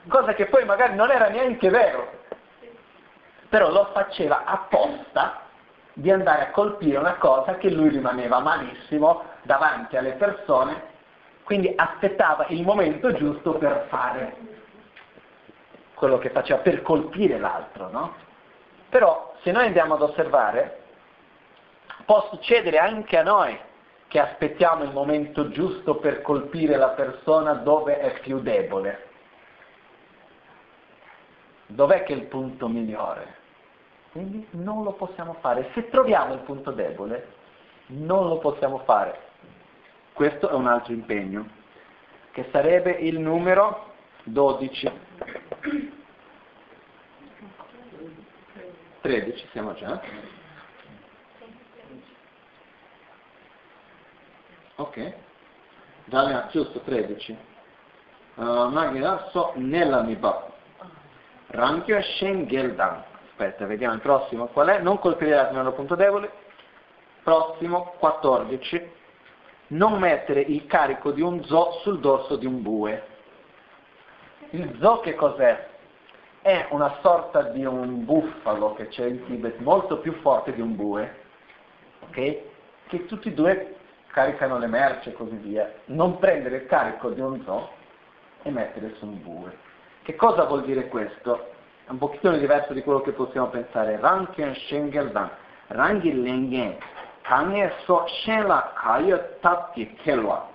[0.08, 2.10] cosa che poi magari non era neanche vero,
[3.48, 5.41] però lo faceva apposta
[5.94, 10.90] di andare a colpire una cosa che lui rimaneva malissimo davanti alle persone,
[11.44, 14.36] quindi aspettava il momento giusto per fare
[15.94, 18.14] quello che faceva, per colpire l'altro, no?
[18.88, 20.80] Però se noi andiamo ad osservare,
[22.04, 23.58] può succedere anche a noi
[24.08, 29.08] che aspettiamo il momento giusto per colpire la persona dove è più debole.
[31.66, 33.41] Dov'è che è il punto migliore?
[34.12, 35.70] Quindi non lo possiamo fare.
[35.72, 37.32] Se troviamo il punto debole,
[37.86, 39.18] non lo possiamo fare.
[40.12, 41.48] Questo è un altro impegno,
[42.32, 43.94] che sarebbe il numero
[44.24, 44.90] 12.
[49.00, 50.00] 13 siamo già.
[54.76, 55.14] Ok.
[56.04, 57.36] Già giusto 13.
[58.34, 60.50] Uh, Magina so nella miba.
[61.46, 63.04] Rankyo Shen Geldan.
[63.42, 64.78] Aspetta, vediamo il prossimo qual è.
[64.78, 66.30] Non colpire nel punto debole.
[67.24, 69.00] Prossimo 14
[69.68, 73.02] non mettere il carico di un zoo sul dorso di un bue.
[74.50, 75.70] Il zoo che cos'è?
[76.40, 80.76] È una sorta di un bufalo che c'è in Tibet, molto più forte di un
[80.76, 81.16] bue,
[82.00, 82.38] ok?
[82.86, 83.76] Che tutti e due
[84.08, 85.72] caricano le merci e così via.
[85.86, 87.70] Non prendere il carico di un zoo
[88.42, 89.56] e mettere su un bue.
[90.02, 91.60] Che cosa vuol dire questo?
[91.84, 93.98] è un pochino diverso di quello che possiamo pensare.
[93.98, 95.30] Ranken Shengeldan,
[95.68, 96.76] Rangin Lengen,
[97.22, 100.48] Kange So Shenla Kayo Tatti Kelwa,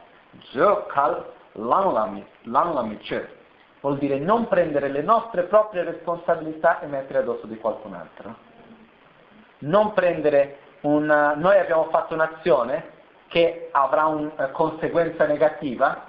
[0.51, 3.35] Jokal Lanlamichet.
[3.81, 8.35] Vuol dire non prendere le nostre proprie responsabilità e mettere addosso di qualcun altro.
[9.59, 11.35] Non prendere una...
[11.35, 12.95] Noi abbiamo fatto un'azione
[13.27, 16.05] che avrà una eh, conseguenza negativa,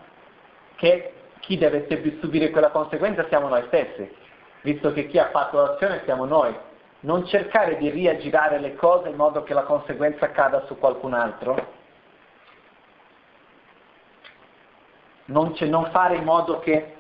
[0.77, 1.87] che chi deve
[2.21, 4.27] subire quella conseguenza siamo noi stessi
[4.73, 6.55] visto che chi ha fatto l'azione siamo noi,
[7.01, 11.77] non cercare di riaggirare le cose in modo che la conseguenza cada su qualcun altro,
[15.27, 16.97] non, non fare in modo che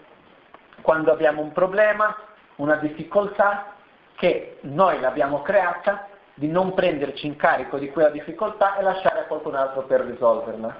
[0.80, 2.16] quando abbiamo un problema,
[2.56, 3.74] una difficoltà,
[4.14, 9.24] che noi l'abbiamo creata, di non prenderci in carico di quella difficoltà e lasciare a
[9.24, 10.76] qualcun altro per risolverla.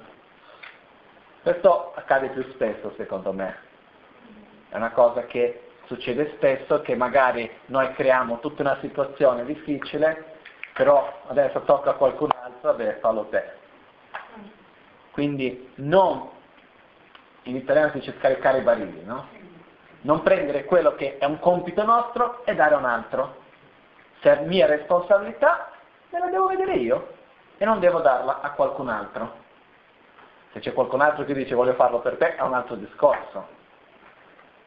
[1.42, 3.66] Questo accade più spesso secondo me.
[4.68, 10.36] È una cosa che succede spesso che magari noi creiamo tutta una situazione difficile,
[10.74, 13.56] però adesso tocca a qualcun altro, beh, fallo te.
[15.10, 16.28] Quindi non,
[17.44, 19.26] in italiano si dice scaricare i barili, no?
[20.02, 23.42] Non prendere quello che è un compito nostro e dare a un altro.
[24.20, 25.70] Se è mia responsabilità,
[26.10, 27.14] me la devo vedere io
[27.56, 29.46] e non devo darla a qualcun altro.
[30.52, 33.57] Se c'è qualcun altro che dice voglio farlo per te, è un altro discorso.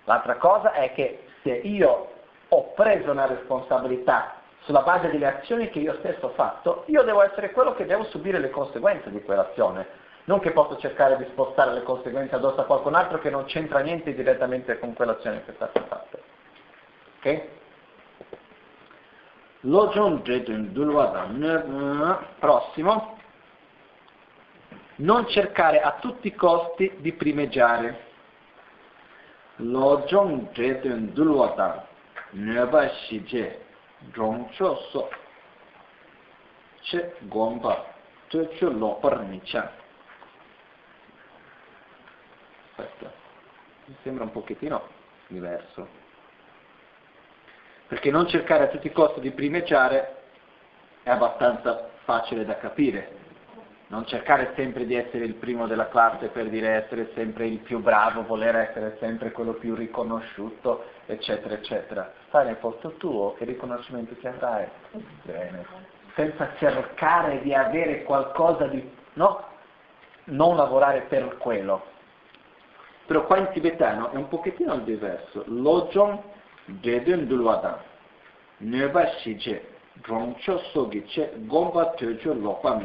[0.05, 2.09] L'altra cosa è che se io
[2.47, 7.23] ho preso una responsabilità sulla base delle azioni che io stesso ho fatto, io devo
[7.23, 9.99] essere quello che devo subire le conseguenze di quell'azione.
[10.25, 13.79] Non che posso cercare di spostare le conseguenze addosso a qualcun altro che non c'entra
[13.79, 16.17] niente direttamente con quell'azione che è stata fatta.
[17.17, 17.41] Ok?
[22.39, 23.17] Prossimo.
[24.97, 28.09] Non cercare a tutti i costi di primeggiare.
[29.61, 31.87] Lojong jedun dulwada
[32.33, 33.59] neba shije
[34.13, 35.09] rongcho so
[36.81, 37.85] che gomba
[38.27, 39.69] tucho lopar nichan.
[42.69, 43.11] Aspetta,
[43.85, 44.81] mi sembra un pochettino
[45.27, 45.87] diverso.
[47.87, 50.15] Perché non cercare a tutti i costi di primeggiare
[51.03, 53.20] è abbastanza facile da capire.
[53.91, 57.79] Non cercare sempre di essere il primo della classe per dire essere sempre il più
[57.79, 62.13] bravo, voler essere sempre quello più riconosciuto, eccetera, eccetera.
[62.29, 64.65] Stai nel posto tuo, che riconoscimento ti avrai?
[65.23, 65.65] Bene.
[66.15, 68.81] Senza cercare di avere qualcosa di...
[69.15, 69.43] no?
[70.23, 71.83] Non lavorare per quello.
[73.07, 75.43] Però qua in tibetano è un pochettino diverso.
[75.47, 76.17] Lojong
[76.63, 77.75] Dedun Dulwadan.
[78.59, 79.67] Neba Shije.
[80.03, 80.61] Rongcho.
[81.39, 82.79] Gomba Tejo Lokwa.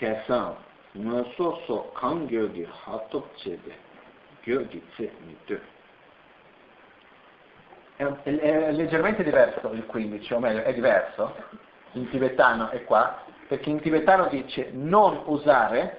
[0.00, 0.56] Kesan.
[0.96, 3.76] Nga so so kan gyogi hatop chebe.
[4.42, 5.60] Gyogi tse mito.
[7.96, 11.34] È, è, è leggermente diverso il 15, o meglio, è diverso
[11.92, 15.98] in tibetano e qua, perché in tibetano dice non usare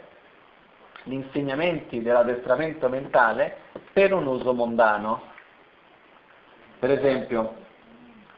[1.04, 3.58] gli insegnamenti dell'addestramento mentale
[3.94, 5.30] per un uso mondano.
[6.80, 7.56] Per esempio,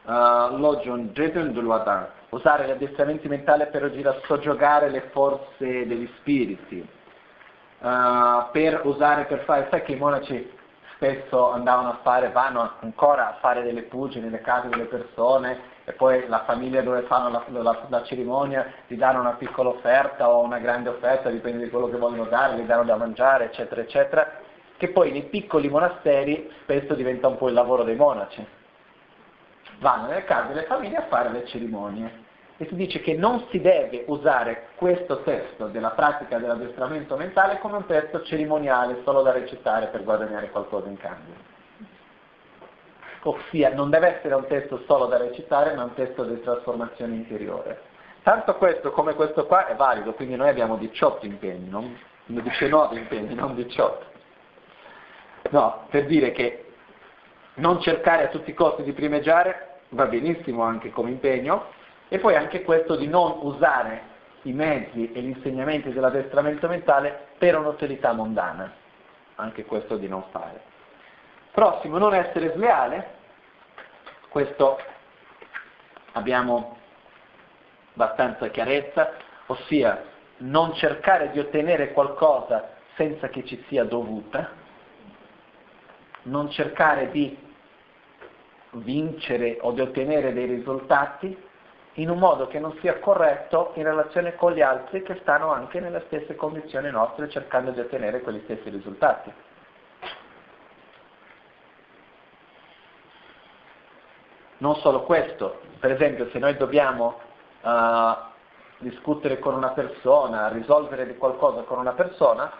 [0.02, 6.86] uh, Lojon Jetun Dulwatan, usare gli addestramenti mentali per soggiogare le forze degli spiriti,
[7.80, 10.62] uh, per usare per fare, sai che i monaci
[10.94, 15.92] spesso andavano a fare, vanno ancora a fare delle pugi nelle case delle persone e
[15.92, 20.42] poi la famiglia dove fanno la, la, la, cerimonia gli danno una piccola offerta o
[20.42, 24.32] una grande offerta, dipende di quello che vogliono dare, gli danno da mangiare, eccetera, eccetera,
[24.78, 28.46] che poi nei piccoli monasteri spesso diventa un po' il lavoro dei monaci.
[29.80, 32.22] Vanno nelle case delle famiglie a fare le cerimonie.
[32.64, 37.76] E si dice che non si deve usare questo testo della pratica dell'addestramento mentale come
[37.76, 41.52] un testo cerimoniale solo da recitare per guadagnare qualcosa in cambio
[43.26, 47.80] ossia non deve essere un testo solo da recitare, ma un testo di trasformazione interiore.
[48.22, 53.34] Tanto questo come questo qua è valido, quindi noi abbiamo 18 impegni, non, 19 impegni,
[53.34, 54.04] non 18.
[55.52, 56.66] No, per dire che
[57.54, 61.68] non cercare a tutti i costi di primeggiare va benissimo anche come impegno,
[62.14, 64.02] e poi anche questo di non usare
[64.42, 68.72] i mezzi e gli insegnamenti dell'addestramento mentale per un'utilità mondana,
[69.34, 70.60] anche questo di non fare.
[71.50, 73.14] Prossimo, non essere sleale,
[74.28, 74.78] questo
[76.12, 76.76] abbiamo
[77.94, 79.14] abbastanza chiarezza,
[79.46, 80.04] ossia
[80.36, 84.52] non cercare di ottenere qualcosa senza che ci sia dovuta,
[86.22, 87.36] non cercare di
[88.70, 91.50] vincere o di ottenere dei risultati
[91.94, 95.78] in un modo che non sia corretto in relazione con gli altri che stanno anche
[95.78, 99.32] nelle stesse condizioni nostre cercando di ottenere quegli stessi risultati.
[104.58, 107.18] Non solo questo, per esempio se noi dobbiamo
[107.60, 107.70] uh,
[108.78, 112.50] discutere con una persona, risolvere qualcosa con una persona,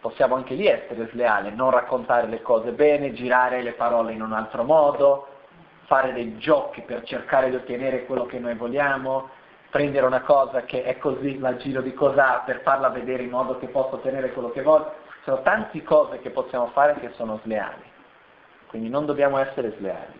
[0.00, 4.32] possiamo anche lì essere sleali, non raccontare le cose bene, girare le parole in un
[4.32, 5.26] altro modo,
[5.90, 9.28] fare dei giochi per cercare di ottenere quello che noi vogliamo,
[9.70, 13.58] prendere una cosa che è così, la giro di cos'ha per farla vedere in modo
[13.58, 14.94] che possa ottenere quello che voglio.
[15.24, 17.82] Sono tante cose che possiamo fare che sono sleali,
[18.68, 20.16] quindi non dobbiamo essere sleali.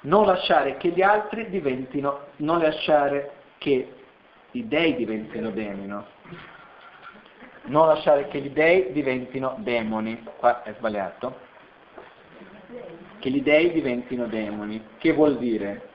[0.00, 3.94] Non lasciare che gli altri diventino, non lasciare che
[4.52, 5.86] i dei diventino demoni,
[7.64, 11.52] non lasciare che gli dei diventino demoni, qua è sbagliato,
[13.24, 15.88] che gli dei diventino demoni, che vuol dire?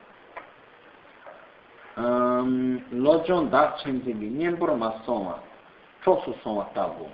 [1.94, 5.40] Um, Lojon da chenzi gi nyembro ma soma,
[6.02, 7.08] chosu soma tabu.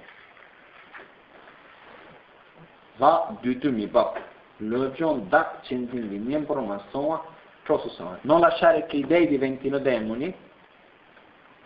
[2.97, 4.19] va dutu mi bab,
[4.57, 7.23] lo gion dak chentin li miembro ma soa,
[7.65, 8.17] trosso soa.
[8.23, 10.35] Non lasciare che i dei diventino demoni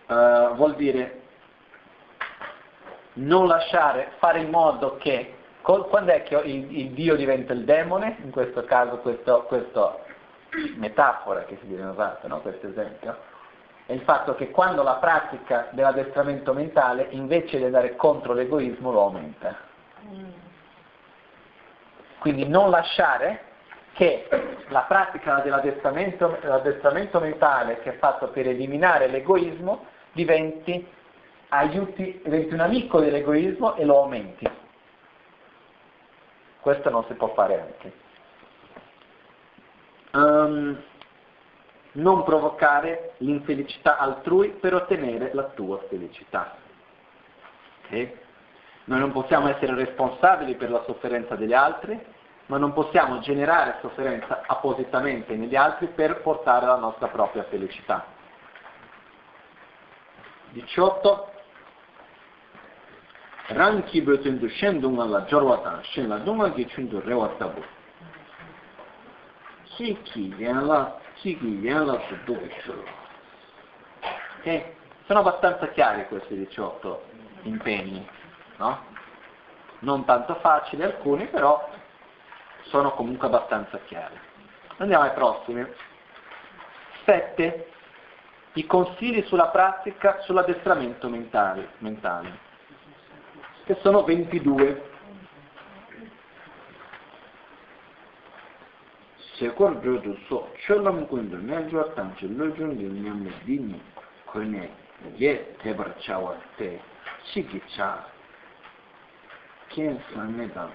[0.07, 1.21] uh, vuol dire
[3.13, 8.17] non lasciare, fare in modo che, quando è che il, il Dio diventa il demone,
[8.23, 9.97] in questo caso questa
[10.75, 12.41] metafora che si viene usata, no?
[12.41, 13.15] questo esempio,
[13.85, 19.01] è il fatto che quando la pratica dell'addestramento mentale invece di andare contro l'egoismo lo
[19.01, 19.55] aumenta.
[22.19, 23.49] Quindi non lasciare
[23.93, 24.27] che
[24.69, 30.87] la pratica dell'addestramento, dell'addestramento mentale che è fatto per eliminare l'egoismo diventi
[31.49, 34.49] aiuti, diventi un amico dell'egoismo e lo aumenti.
[36.61, 37.93] Questo non si può fare anche.
[40.13, 40.79] Um,
[41.93, 46.55] non provocare l'infelicità altrui per ottenere la tua felicità.
[47.85, 48.19] Okay?
[48.85, 51.99] Noi non possiamo essere responsabili per la sofferenza degli altri,
[52.45, 58.05] ma non possiamo generare sofferenza appositamente negli altri per portare la nostra propria felicità.
[60.49, 61.30] 18.
[63.55, 67.29] Rāng kī bē tēndu shēn dōngā la jorwa tāng, shēn la dōngā kī chūndu rewa.
[74.39, 74.47] Ok?
[75.07, 77.03] Sono abbastanza chiari questi 18
[77.43, 78.07] impegni,
[78.57, 78.89] no?
[79.79, 81.67] Non tanto facili alcuni, però
[82.63, 84.19] sono comunque abbastanza chiari.
[84.77, 85.65] Andiamo ai prossimi.
[87.05, 87.67] 7.
[88.53, 91.69] I consigli sulla pratica sull'addestramento mentale.
[91.79, 92.49] mentale
[93.65, 94.89] che sono 22.
[99.37, 103.81] Sekor jodo so, cholam kundu nanjwa tanchi lojun li nyamne dini
[104.25, 104.69] kone
[105.17, 106.79] ye tebar chawa te
[107.23, 108.05] chigi cha
[109.69, 110.69] ken sanme dan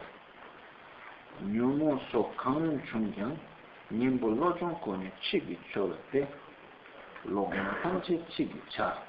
[1.43, 3.39] nyumo so kanun chungyang
[3.91, 6.27] nyembo lojun kone chigi chawa te
[7.23, 9.01] logna tanchi chigi cha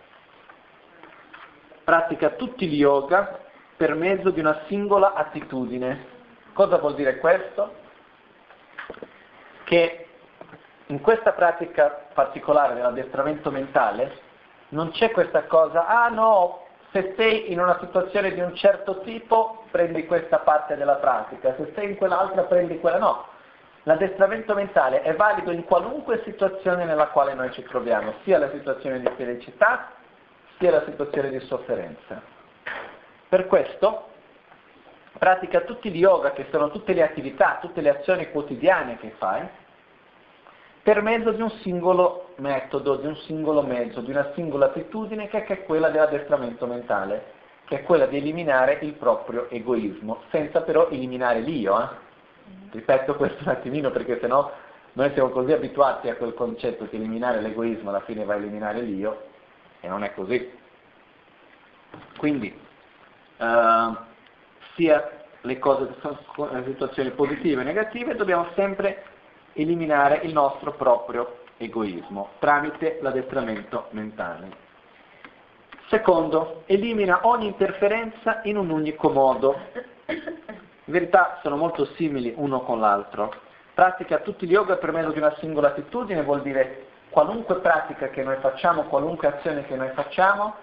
[1.83, 3.46] pratica tutti gli yoga
[3.77, 6.15] per mezzo di una singola attitudine.
[6.53, 7.75] Cosa vuol dire questo?
[9.63, 10.07] Che
[10.87, 14.25] in questa pratica particolare dell'addestramento mentale
[14.69, 19.65] non c'è questa cosa, ah no, se sei in una situazione di un certo tipo
[19.69, 23.25] prendi questa parte della pratica, se sei in quell'altra prendi quella, no.
[23.83, 28.99] L'addestramento mentale è valido in qualunque situazione nella quale noi ci troviamo, sia la situazione
[28.99, 29.91] di felicità,
[30.57, 32.36] sia la situazione di sofferenza.
[33.29, 34.05] Per questo
[35.17, 39.47] pratica tutti gli yoga, che sono tutte le attività, tutte le azioni quotidiane che fai,
[40.81, 45.43] per mezzo di un singolo metodo, di un singolo mezzo, di una singola attitudine che
[45.43, 47.33] è quella dell'addestramento mentale,
[47.65, 51.81] che è quella di eliminare il proprio egoismo, senza però eliminare l'io.
[51.81, 51.87] Eh?
[52.71, 54.49] Ripeto questo un attimino perché sennò
[54.93, 58.79] noi siamo così abituati a quel concetto che eliminare l'egoismo alla fine va a eliminare
[58.79, 59.25] l'io,
[59.81, 60.49] e non è così.
[62.17, 62.65] Quindi,
[63.37, 63.95] uh,
[64.75, 65.09] sia
[65.41, 69.03] le cose che sono situazioni positive e negative, dobbiamo sempre
[69.53, 74.65] eliminare il nostro proprio egoismo tramite l'addestramento mentale.
[75.89, 79.55] Secondo, elimina ogni interferenza in un unico modo.
[80.07, 83.33] In verità sono molto simili uno con l'altro.
[83.73, 88.23] Pratica tutti gli yoga per mezzo di una singola attitudine vuol dire qualunque pratica che
[88.23, 90.55] noi facciamo, qualunque azione che noi facciamo,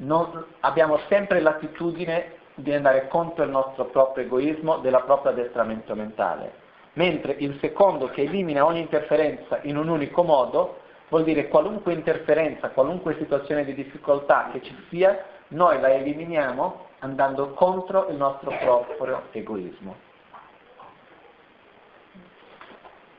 [0.00, 6.68] non, abbiamo sempre l'attitudine di andare contro il nostro proprio egoismo, della propria addestramento mentale.
[6.94, 10.78] Mentre il secondo che elimina ogni interferenza in un unico modo
[11.08, 17.50] vuol dire qualunque interferenza, qualunque situazione di difficoltà che ci sia, noi la eliminiamo andando
[17.50, 19.96] contro il nostro proprio egoismo.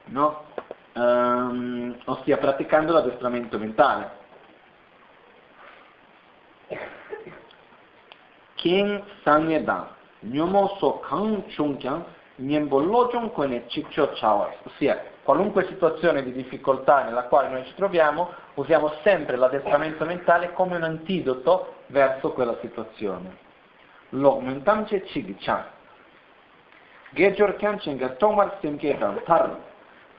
[0.06, 0.44] No?
[0.94, 4.20] Um, ossia praticando l'addestramento mentale.
[8.56, 9.88] King sangye dan
[10.22, 12.04] nyomo so kang chung kyang
[12.38, 17.74] nyembo lo jong kone chikcho chawa ossia qualunque situazione di difficoltà nella quale noi ci
[17.76, 23.38] troviamo usiamo sempre l'addestramento mentale come un antidoto verso quella situazione.
[24.10, 25.64] Lo mentam che chig chan
[27.14, 29.58] gejor kyan chen ga tomar semke dan tar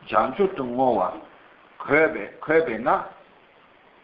[0.05, 1.21] janchu tu ngowa
[1.77, 3.09] kwebe kwebe na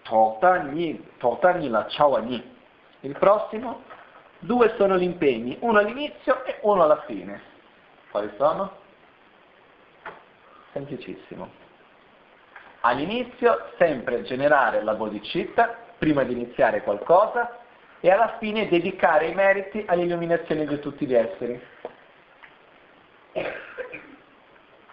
[0.08, 2.56] tokta ni tokta ni la chawa ni
[3.00, 3.82] il prossimo
[4.40, 7.42] Due sono gli impegni, uno all'inizio e uno alla fine.
[8.12, 8.70] Quali sono?
[10.72, 11.50] Semplicissimo.
[12.82, 17.58] All'inizio sempre generare la bodhicitta, prima di iniziare qualcosa,
[17.98, 21.60] e alla fine dedicare i meriti all'illuminazione di tutti gli esseri.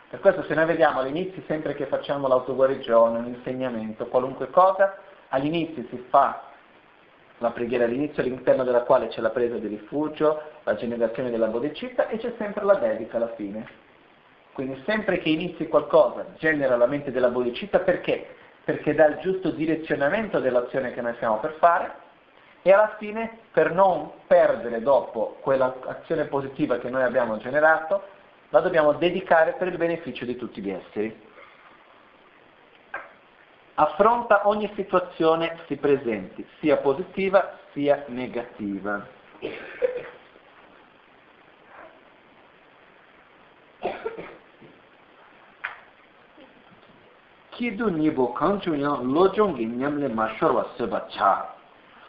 [0.09, 4.97] Per questo se noi vediamo all'inizio sempre che facciamo l'autoguarigione, un insegnamento, qualunque cosa,
[5.35, 6.41] all'inizio si fa
[7.39, 12.07] la preghiera all'inizio all'interno della quale c'è la presa di rifugio, la generazione della bodicita
[12.07, 13.83] e c'è sempre la dedica alla fine.
[14.53, 18.35] Quindi sempre che inizi qualcosa genera la mente della bodicita perché?
[18.63, 21.93] Perché dà il giusto direzionamento dell'azione che noi stiamo per fare
[22.61, 28.01] e alla fine per non perdere dopo quell'azione positiva che noi abbiamo generato
[28.49, 31.24] la dobbiamo dedicare per il beneficio di tutti gli esseri.
[33.77, 39.05] Affronta ogni situazione si presenti, sia positiva sia negativa.
[47.49, 51.55] Kidu nibo kanchunyan lojong nyamle mashorwa seba cha.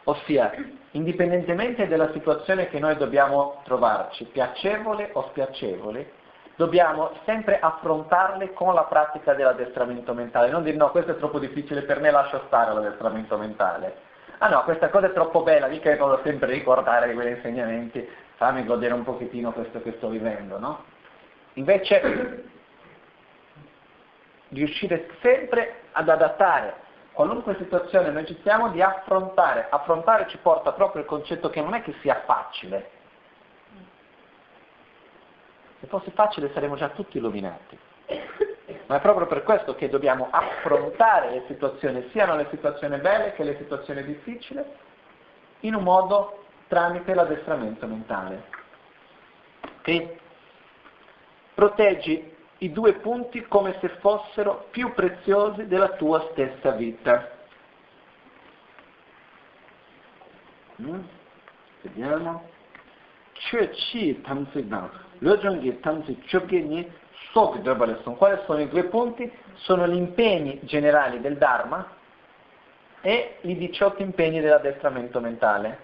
[0.04, 0.52] Ossia,
[0.92, 6.15] indipendentemente dalla situazione che noi dobbiamo trovarci, piacevole o spiacevole,
[6.56, 11.82] dobbiamo sempre affrontarle con la pratica dell'addestramento mentale, non dire no, questo è troppo difficile
[11.82, 14.04] per me, lascio stare l'addestramento mentale.
[14.38, 18.06] Ah no, questa cosa è troppo bella, mica che devo sempre ricordare di quegli insegnamenti,
[18.36, 20.84] fammi godere un pochettino questo che sto vivendo, no?
[21.54, 22.44] Invece
[24.48, 29.68] riuscire sempre ad adattare qualunque situazione noi ci siamo di affrontare.
[29.70, 32.90] Affrontare ci porta proprio il concetto che non è che sia facile,
[35.86, 37.78] se fosse facile saremmo già tutti illuminati.
[38.86, 43.44] Ma è proprio per questo che dobbiamo affrontare le situazioni, siano le situazioni belle che
[43.44, 44.62] le situazioni difficili,
[45.60, 48.44] in un modo tramite l'addestramento mentale.
[49.78, 50.18] Okay?
[51.54, 57.30] Proteggi i due punti come se fossero più preziosi della tua stessa vita.
[60.82, 61.00] Mm?
[61.82, 62.54] Vediamo.
[63.32, 64.46] Chö chi tam
[65.18, 66.90] Lojonghi Tamsi Chobgeni
[67.32, 68.16] Sok Drabaleson.
[68.16, 69.30] Quali sono i due punti?
[69.54, 71.86] Sono gli impegni generali del Dharma
[73.00, 75.78] e i 18 impegni dell'addestramento mentale.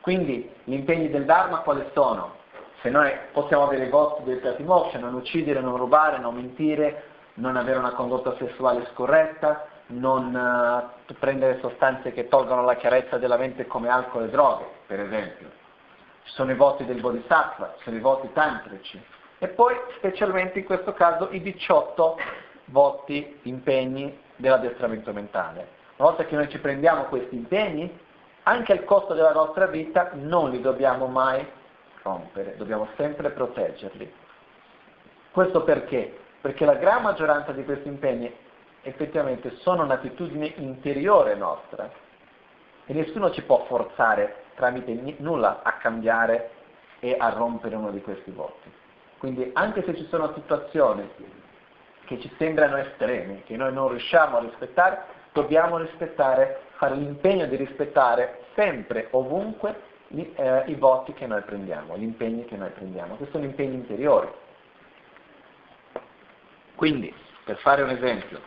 [0.00, 2.38] Quindi gli impegni del Dharma quali sono?
[2.82, 7.04] Se noi possiamo avere i vostri dettati moksha, non uccidere, non rubare, non mentire,
[7.34, 13.36] non avere una condotta sessuale scorretta, non uh, prendere sostanze che tolgono la chiarezza della
[13.36, 15.59] mente come alcol e droghe, per esempio
[16.24, 19.02] ci sono i voti del Bodhisattva, ci sono i voti tantrici
[19.38, 22.18] e poi specialmente in questo caso i 18
[22.66, 25.78] voti, impegni dell'addestramento mentale.
[25.96, 27.98] Una volta che noi ci prendiamo questi impegni,
[28.44, 31.46] anche al costo della nostra vita non li dobbiamo mai
[32.02, 34.12] rompere, dobbiamo sempre proteggerli.
[35.30, 36.18] Questo perché?
[36.40, 38.34] Perché la gran maggioranza di questi impegni
[38.82, 41.90] effettivamente sono un'attitudine interiore nostra
[42.86, 46.50] e nessuno ci può forzare tramite nulla a cambiare
[47.00, 48.70] e a rompere uno di questi voti.
[49.16, 51.08] Quindi anche se ci sono situazioni
[52.04, 55.02] che ci sembrano estremi, che noi non riusciamo a rispettare,
[55.32, 61.96] dobbiamo rispettare, fare l'impegno di rispettare sempre, ovunque, gli, eh, i voti che noi prendiamo,
[61.96, 63.14] gli impegni che noi prendiamo.
[63.14, 64.28] Questi sono impegni interiori.
[66.74, 68.40] Quindi, per fare un esempio,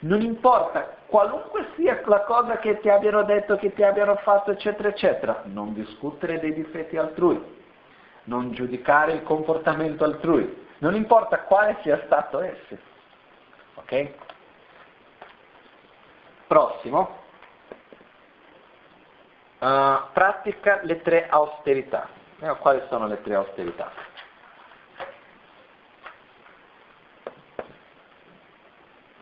[0.00, 4.88] non importa qualunque sia la cosa che ti abbiano detto, che ti abbiano fatto, eccetera,
[4.88, 7.42] eccetera, non discutere dei difetti altrui,
[8.24, 12.76] non giudicare il comportamento altrui, non importa quale sia stato esso.
[13.74, 14.10] Ok?
[16.46, 17.18] Prossimo.
[19.58, 22.08] Uh, pratica le tre austerità.
[22.40, 24.09] Eh, quali sono le tre austerità?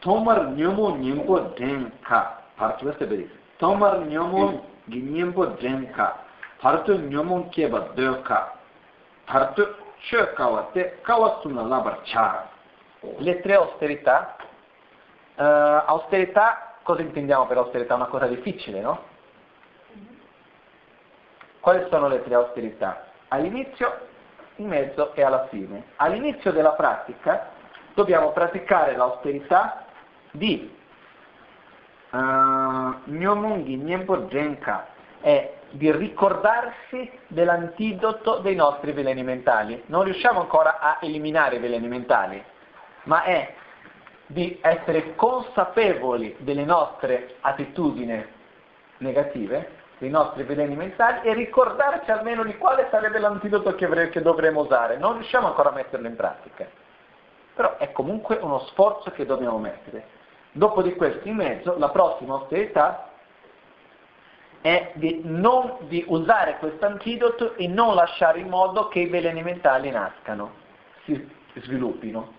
[0.09, 6.17] Tomar nyomo nyimbo den ka partu se beri tomar nyomo nyimbo den ka
[6.63, 8.57] partu nyomo ke ba de ka
[9.27, 9.67] partu
[10.09, 12.49] che kawate kawasuna labar cha
[13.19, 14.37] le tre austerità.
[15.37, 15.45] Uh,
[15.87, 17.95] austerità cosa intendiamo per austerità?
[17.95, 18.99] Una cosa difficile no?
[21.61, 23.05] Quali sono le tre austerità?
[23.29, 24.07] All'inizio
[24.57, 25.85] in mezzo e alla fine.
[25.97, 27.51] All'inizio della pratica
[27.93, 29.85] dobbiamo praticare l'austerità
[30.39, 30.75] di
[32.11, 32.17] uh,
[33.05, 34.87] Nyomunghi Nyembo Genka
[35.21, 39.83] è di ricordarsi dell'antidoto dei nostri veleni mentali.
[39.87, 42.43] Non riusciamo ancora a eliminare i veleni mentali,
[43.05, 43.55] ma è
[44.27, 48.25] di essere consapevoli delle nostre attitudini
[48.99, 54.61] negative, dei nostri veleni mentali e ricordarci almeno di quale sarebbe l'antidoto che, che dovremmo
[54.61, 54.97] usare.
[54.97, 56.67] Non riusciamo ancora a metterlo in pratica,
[57.55, 60.17] però è comunque uno sforzo che dobbiamo mettere.
[60.59, 63.11] Dopo di questo in mezzo, la prossima austerità
[64.61, 69.45] è di, non, di usare questo antidoto e non lasciare in modo che i veleni
[69.45, 70.53] mentali nascano,
[71.05, 72.35] si sviluppino.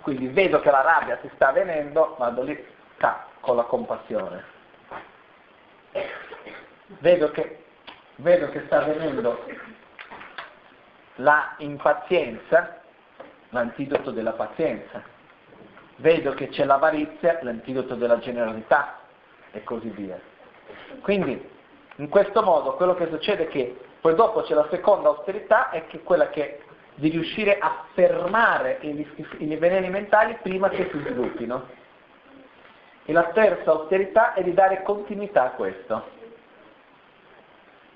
[0.00, 2.66] Quindi vedo che la rabbia si sta venendo, vado lì,
[2.96, 4.42] ta, con la compassione.
[7.00, 7.64] Vedo che,
[8.16, 9.44] vedo che sta venendo
[11.16, 12.80] la impazienza,
[13.50, 15.12] l'antidoto della pazienza.
[15.96, 18.98] Vedo che c'è l'avarizia, l'antidoto della generosità
[19.52, 20.18] e così via.
[21.00, 21.50] Quindi,
[21.96, 25.86] in questo modo, quello che succede è che poi dopo c'è la seconda austerità, è
[25.86, 26.60] che quella che
[26.96, 29.06] di riuscire a fermare i,
[29.38, 31.82] i veleni mentali prima che si sviluppino.
[33.04, 36.22] E la terza austerità è di dare continuità a questo.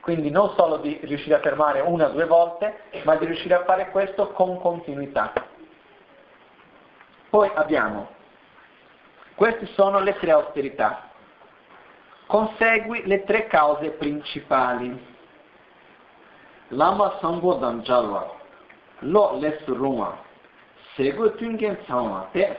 [0.00, 3.64] Quindi non solo di riuscire a fermare una o due volte, ma di riuscire a
[3.64, 5.32] fare questo con continuità.
[7.30, 8.08] Poi abbiamo,
[9.34, 11.10] queste sono le tre austerità.
[12.26, 15.16] Consegui le tre cause principali.
[16.68, 18.34] Lama Sambodan Jalwa,
[19.00, 20.18] Lo Les Ruma,
[20.94, 22.58] Segu Tungen Tsama Te,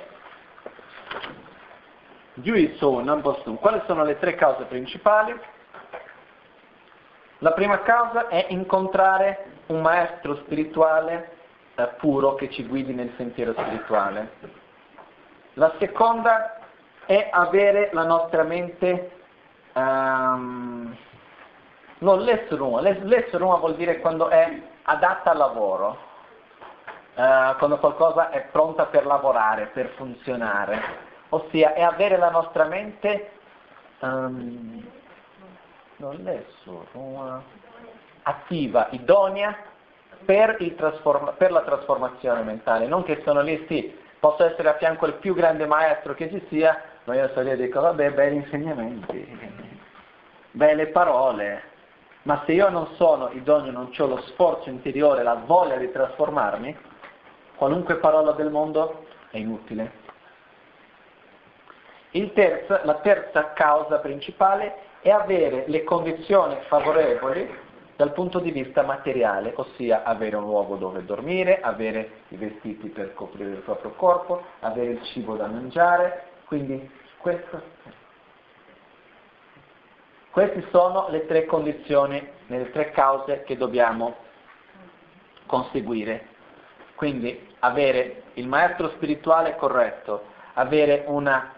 [2.35, 3.57] Yui So Nambosum.
[3.57, 5.39] Quali sono le tre cause principali?
[7.39, 11.31] La prima causa è incontrare un maestro spirituale
[11.75, 14.58] eh, puro che ci guidi nel sentiero spirituale.
[15.59, 16.57] La seconda
[17.05, 19.11] è avere la nostra mente
[19.73, 20.95] um,
[21.97, 25.97] non l'essuruma, l'essuruma vuol dire quando è adatta al lavoro,
[27.15, 30.81] uh, quando qualcosa è pronta per lavorare, per funzionare,
[31.27, 33.31] ossia è avere la nostra mente
[33.99, 34.81] um,
[35.97, 37.43] non l'essuruma,
[38.21, 39.53] attiva, idonea
[40.23, 40.55] per,
[41.37, 45.33] per, la trasformazione mentale, non che sono lì, sì, posso essere a fianco il più
[45.33, 49.39] grande maestro che ci sia, ma io sto lì e dico, vabbè, belli insegnamenti,
[50.51, 51.63] belle parole,
[52.23, 56.77] ma se io non sono idoneo, non ho lo sforzo interiore, la voglia di trasformarmi,
[57.55, 60.07] qualunque parola del mondo è inutile.
[62.33, 67.67] Terzo, la terza causa principale è avere le condizioni favorevoli
[67.99, 73.13] dal punto di vista materiale, ossia avere un luogo dove dormire, avere i vestiti per
[73.13, 77.61] coprire il proprio corpo, avere il cibo da mangiare, quindi questo,
[80.31, 84.15] queste sono le tre condizioni, le tre cause che dobbiamo
[85.45, 86.25] conseguire.
[86.95, 90.23] Quindi avere il maestro spirituale corretto,
[90.53, 91.53] avere una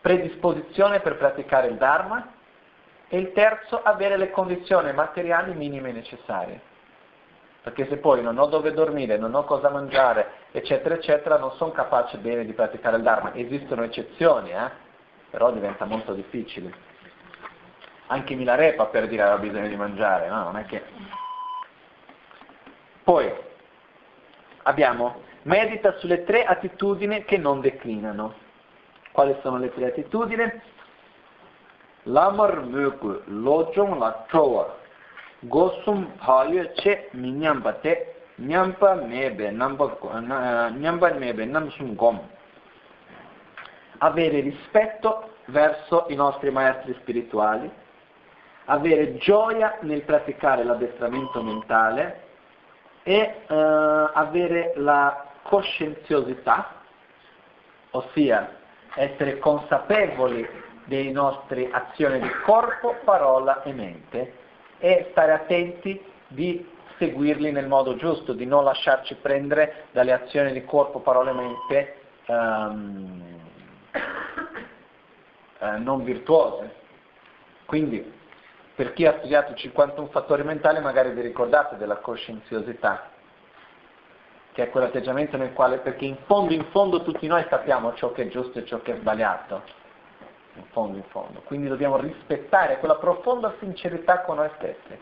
[0.00, 2.34] predisposizione per praticare il Dharma,
[3.08, 6.60] e il terzo avere le condizioni materiali minime necessarie.
[7.62, 11.72] Perché se poi non ho dove dormire, non ho cosa mangiare, eccetera, eccetera, non sono
[11.72, 13.34] capace bene di praticare il Dharma.
[13.34, 14.70] Esistono eccezioni, eh?
[15.30, 16.72] però diventa molto difficile.
[18.06, 20.44] Anche Milarepa per dire aveva bisogno di mangiare, no?
[20.44, 20.82] Non è che...
[23.02, 23.32] Poi
[24.62, 28.34] abbiamo medita sulle tre attitudini che non declinano.
[29.10, 30.44] Quali sono le tre attitudini?
[32.06, 34.66] Lamar möku lojong la chowa
[35.42, 39.96] gosum phayo che minyamba te nyampa mebe namba
[40.78, 42.20] nyamba mebe namsum gom.
[43.98, 47.70] Avere rispetto verso i nostri maestri spirituali
[48.66, 52.22] avere gioia nel praticare l'addestramento mentale
[53.02, 53.54] e uh,
[54.12, 56.74] avere la coscienziosità,
[57.90, 58.56] ossia
[58.94, 60.48] essere consapevoli
[60.86, 64.32] delle nostre azioni di corpo, parola e mente
[64.78, 66.66] e stare attenti di
[66.98, 71.94] seguirli nel modo giusto, di non lasciarci prendere dalle azioni di corpo, parola e mente
[72.26, 73.40] um,
[75.58, 76.74] eh, non virtuose.
[77.66, 78.12] Quindi,
[78.74, 83.10] per chi ha studiato 51 fattori mentali, magari vi ricordate della coscienziosità,
[84.52, 88.22] che è quell'atteggiamento nel quale, perché in fondo, in fondo tutti noi sappiamo ciò che
[88.22, 89.75] è giusto e ciò che è sbagliato
[90.58, 91.40] in fondo in fondo.
[91.44, 94.98] Quindi dobbiamo rispettare quella profonda sincerità con noi stessi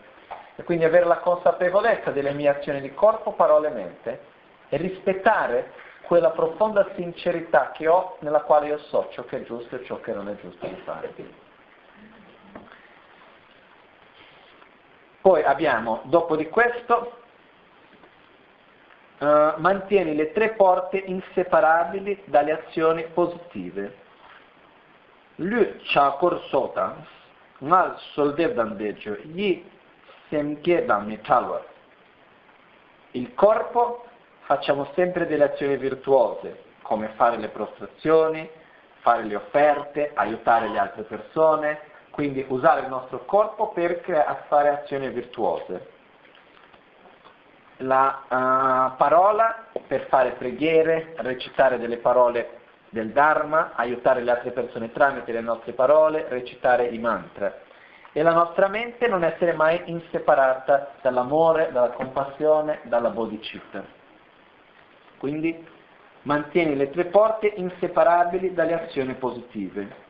[0.56, 4.20] e quindi avere la consapevolezza delle mie azioni di corpo, parole e mente
[4.68, 9.76] e rispettare quella profonda sincerità che ho nella quale io so ciò che è giusto
[9.76, 11.12] e ciò che non è giusto di fare.
[15.20, 17.16] Poi abbiamo, dopo di questo,
[19.18, 19.26] uh,
[19.56, 24.02] mantieni le tre porte inseparabili dalle azioni positive
[25.36, 26.96] lü chakur sota
[27.60, 29.64] nga soldev dan dejo yi
[30.30, 31.62] semke dan metalwa
[33.12, 34.04] il corpo
[34.46, 38.48] facciamo sempre delle azioni virtuose come fare le prostrazioni
[39.00, 44.00] fare le offerte aiutare le altre persone quindi usare il nostro corpo per
[44.46, 45.90] fare azioni virtuose.
[47.78, 52.60] La uh, parola per fare preghiere, recitare delle parole
[52.94, 57.52] del Dharma, aiutare le altre persone tramite le nostre parole, recitare i mantra.
[58.12, 63.82] E la nostra mente non essere mai inseparata dall'amore, dalla compassione, dalla bodhicitta.
[65.18, 65.66] Quindi
[66.22, 70.02] mantieni le tre porte inseparabili dalle azioni positive.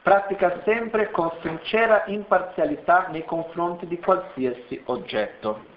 [0.00, 5.76] Pratica sempre con sincera imparzialità nei confronti di qualsiasi oggetto.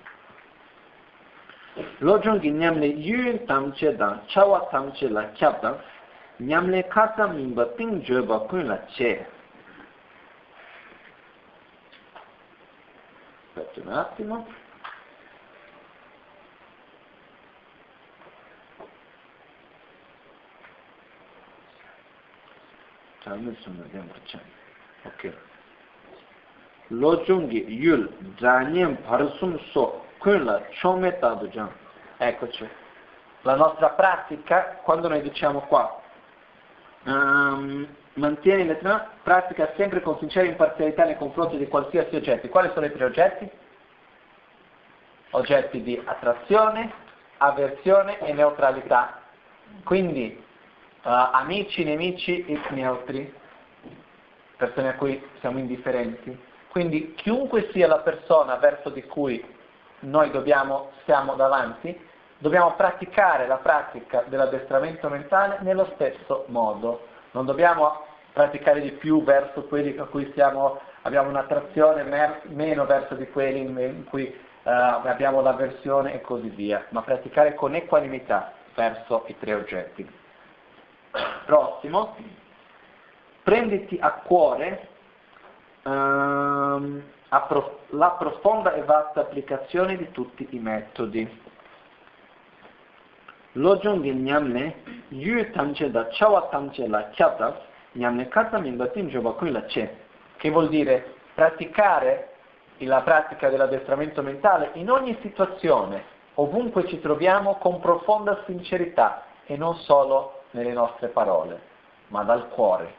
[1.99, 5.77] lochung ki nyamle yun tamche dang chawa tamche la kyab dang
[6.39, 9.25] nyamle khasa mingba ting joeba kun la che.
[13.53, 14.45] Pattuna attimo
[23.23, 24.41] Tamil sunu dembra chan
[25.05, 25.33] Ok.
[26.89, 28.09] Lochung ki yul
[28.39, 31.69] zanyem parsum so quella, ciometta dujan.
[32.17, 32.69] Eccoci.
[33.41, 35.99] La nostra pratica, quando noi diciamo qua,
[37.05, 42.47] um, mantieni le tre, pratica sempre con sincera imparzialità nei confronti di qualsiasi oggetto.
[42.49, 43.49] Quali sono i tre oggetti?
[45.31, 46.93] Oggetti di attrazione,
[47.37, 49.21] avversione e neutralità.
[49.83, 50.39] Quindi
[51.01, 53.33] uh, amici, nemici e neutri,
[54.55, 56.39] persone a cui siamo indifferenti.
[56.67, 59.59] Quindi chiunque sia la persona verso di cui
[60.01, 61.99] noi dobbiamo, siamo davanti,
[62.37, 67.07] dobbiamo praticare la pratica dell'addestramento mentale nello stesso modo.
[67.31, 72.03] Non dobbiamo praticare di più verso quelli a cui siamo, abbiamo un'attrazione,
[72.47, 74.25] meno verso di quelli in cui
[74.63, 80.19] uh, abbiamo l'avversione e così via, ma praticare con equanimità verso i tre oggetti.
[81.45, 82.15] Prossimo,
[83.43, 84.87] prenditi a cuore
[85.83, 87.03] um,
[87.91, 91.39] la profonda e vasta applicazione di tutti i metodi.
[93.53, 94.75] Lojong nyamne
[95.09, 97.59] yu tamche da chawa tamche la kyata
[97.93, 99.97] nyamne kata minbatin joba kun la che
[100.37, 102.31] che vuol dire praticare
[102.79, 106.03] la pratica dell'addestramento mentale in ogni situazione,
[106.35, 111.61] ovunque ci troviamo, con profonda sincerità e non solo nelle nostre parole,
[112.07, 112.93] ma dal cuore.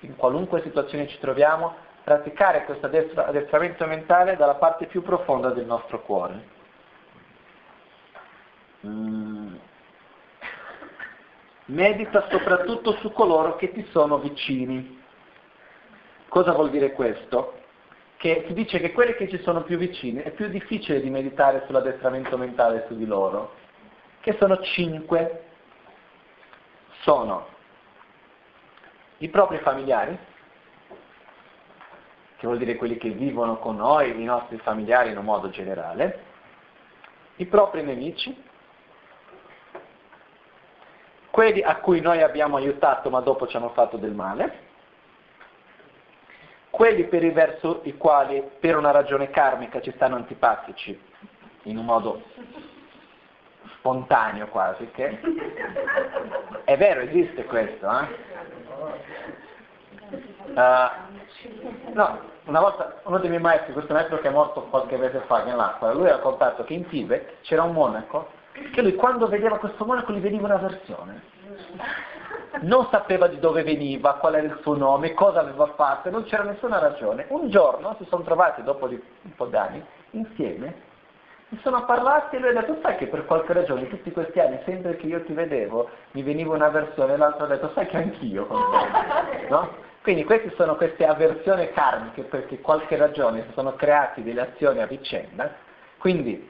[0.00, 1.74] In qualunque situazione ci troviamo,
[2.04, 6.58] praticare questo addestramento mentale dalla parte più profonda del nostro cuore.
[8.86, 9.56] Mm.
[11.66, 14.98] Medita soprattutto su coloro che ti sono vicini.
[16.28, 17.58] Cosa vuol dire questo?
[18.16, 21.62] Che si dice che quelli che ci sono più vicini è più difficile di meditare
[21.66, 23.54] sull'addestramento mentale su di loro,
[24.20, 25.44] che sono cinque.
[27.02, 27.46] Sono
[29.18, 30.18] i propri familiari,
[32.40, 36.24] che vuol dire quelli che vivono con noi, i nostri familiari in un modo generale,
[37.36, 38.34] i propri nemici,
[41.28, 44.68] quelli a cui noi abbiamo aiutato ma dopo ci hanno fatto del male,
[46.70, 50.98] quelli per i verso i quali per una ragione karmica ci stanno antipatici,
[51.64, 52.22] in un modo
[53.76, 55.20] spontaneo quasi, che
[56.64, 58.28] è vero, esiste questo, eh?
[60.10, 65.22] Uh, no, una volta uno dei miei maestri, questo maestro che è morto qualche mese
[65.26, 68.38] fa nell'acqua, lui ha raccontato che in Tibet c'era un monaco
[68.72, 71.22] che lui quando vedeva questo monaco gli veniva un'avversione.
[72.62, 76.42] Non sapeva di dove veniva, qual era il suo nome, cosa aveva fatto, non c'era
[76.42, 77.26] nessuna ragione.
[77.28, 80.74] Un giorno si sono trovati, dopo di un po' d'anni, insieme,
[81.48, 84.60] si sono parlati e lui ha detto, sai che per qualche ragione tutti questi anni,
[84.64, 88.46] sempre che io ti vedevo, mi veniva un'avversione, e l'altro ha detto, sai che anch'io
[88.46, 89.88] con te, no?
[90.02, 94.86] Quindi queste sono queste avversioni karmiche perché qualche ragione si sono creati delle azioni a
[94.86, 95.54] vicenda,
[95.98, 96.48] quindi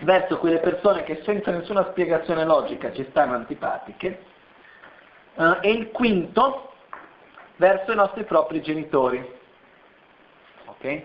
[0.00, 4.24] verso quelle persone che senza nessuna spiegazione logica ci stanno antipatiche,
[5.36, 6.72] uh, e il quinto
[7.56, 9.34] verso i nostri propri genitori.
[10.66, 11.04] Okay?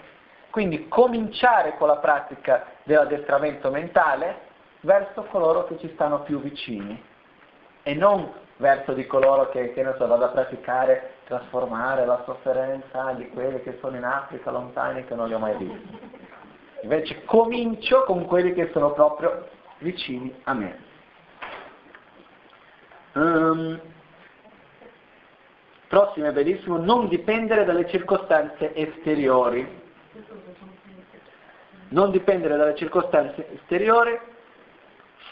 [0.50, 4.50] Quindi cominciare con la pratica dell'addestramento mentale
[4.82, 7.02] verso coloro che ci stanno più vicini
[7.84, 8.30] e non
[8.62, 13.80] verso di coloro che, che so, vado a praticare, trasformare la sofferenza di quelli che
[13.82, 16.00] sono in Africa lontani che non li ho mai visti.
[16.84, 19.48] Invece comincio con quelli che sono proprio
[19.80, 20.90] vicini a me.
[23.14, 23.80] Um,
[25.88, 29.80] prossimo è bellissimo, non dipendere dalle circostanze esteriori.
[31.90, 34.18] Non dipendere dalle circostanze esteriori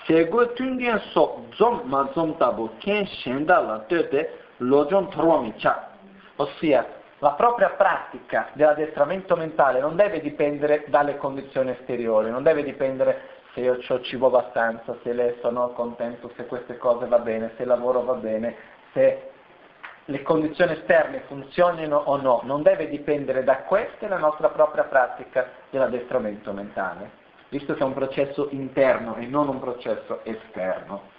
[0.09, 5.53] Sego tungyen sok zom ma zom tabu ken shenda la tete lo zom torwa mi
[5.57, 5.91] cha.
[6.37, 6.83] ossia
[7.19, 13.21] la propria pratica dell'addestramento mentale non deve dipendere dalle condizioni esteriori, non deve dipendere
[13.53, 17.61] se io ho cibo abbastanza, se lei sono contento, se queste cose va bene, se
[17.61, 18.55] il lavoro va bene,
[18.93, 19.29] se
[20.05, 25.47] le condizioni esterne funzionino o no, non deve dipendere da queste la nostra propria pratica
[25.69, 27.18] dell'addestramento mentale,
[27.49, 31.17] visto che è un processo interno e non un processo esterno.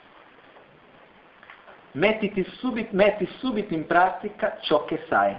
[1.92, 5.36] Mettiti subito, metti subito in pratica ciò che sai.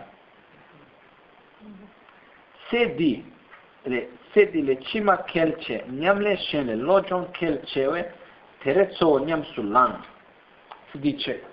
[2.67, 3.33] Se di,
[4.31, 8.13] se di le cima kelce, nyamle scene, logion kelcewe,
[8.59, 10.03] terezzo nyam sullan.
[10.91, 11.43] Si dice,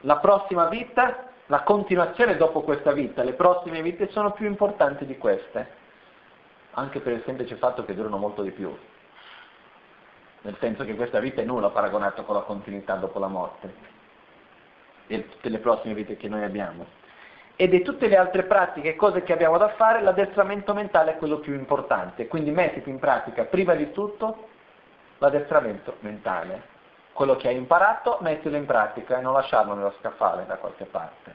[0.00, 5.16] la prossima vita, la continuazione dopo questa vita, le prossime vite sono più importanti di
[5.18, 5.78] queste,
[6.72, 8.76] anche per il semplice fatto che durano molto di più,
[10.42, 13.74] nel senso che questa vita è nulla paragonato con la continuità dopo la morte
[15.06, 16.98] e tutte le prossime vite che noi abbiamo.
[17.56, 21.40] E di tutte le altre pratiche, cose che abbiamo da fare, l'addestramento mentale è quello
[21.40, 24.48] più importante, quindi mettiti in pratica prima di tutto
[25.18, 26.78] l'addestramento mentale
[27.12, 31.34] quello che hai imparato, mettilo in pratica e non lasciarlo nello scaffale da qualche parte.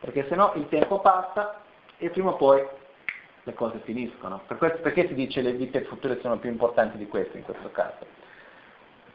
[0.00, 1.60] Perché se no il tempo passa
[1.98, 2.66] e prima o poi
[3.46, 4.40] le cose finiscono.
[4.44, 7.70] Per questo, perché si dice le vite future sono più importanti di queste in questo
[7.70, 8.04] caso?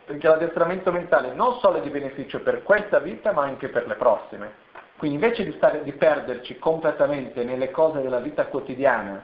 [0.06, 3.96] Perché l'addestramento mentale non solo è di beneficio per questa vita, ma anche per le
[3.96, 4.70] prossime.
[4.96, 9.22] Quindi invece di, stare, di perderci completamente nelle cose della vita quotidiana,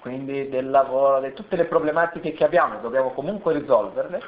[0.00, 4.20] quindi del lavoro, di tutte le problematiche che abbiamo e dobbiamo comunque risolverle,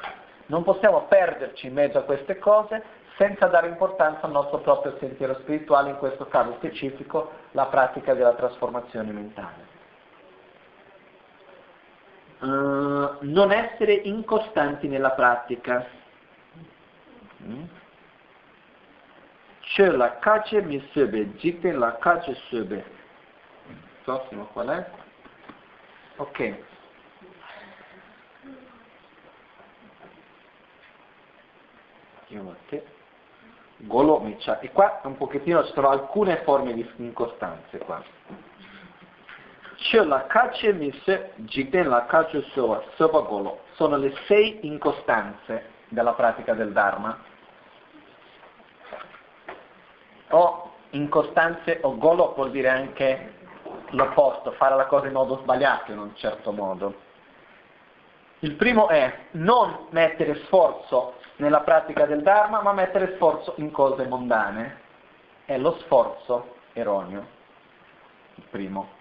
[0.47, 2.81] non possiamo perderci in mezzo a queste cose
[3.17, 8.33] senza dare importanza al nostro proprio sentiero spirituale, in questo caso specifico la pratica della
[8.33, 9.76] trasformazione mentale.
[12.39, 15.85] Uh, non essere incostanti nella pratica.
[17.43, 17.63] Mm?
[19.59, 22.85] Ce la cace mi sebe, gite la cace sebe.
[24.03, 24.89] Prossimo qual è?
[26.17, 26.65] Ok.
[33.77, 34.59] Golomicia.
[34.59, 38.03] E qua un pochettino ci sono alcune forme di incostanze qua.
[39.79, 43.61] Ce la cace mise, jiten la cace soa, soba golo.
[43.73, 47.17] Sono le sei incostanze della pratica del Dharma.
[50.29, 53.33] O incostanze o golo vuol dire anche
[53.91, 57.05] l'opposto, fare la cosa in modo sbagliato in un certo modo.
[58.39, 64.07] Il primo è non mettere sforzo nella pratica del Dharma, ma mettere sforzo in cose
[64.07, 64.81] mondane.
[65.45, 67.25] È lo sforzo erroneo,
[68.35, 68.96] il primo.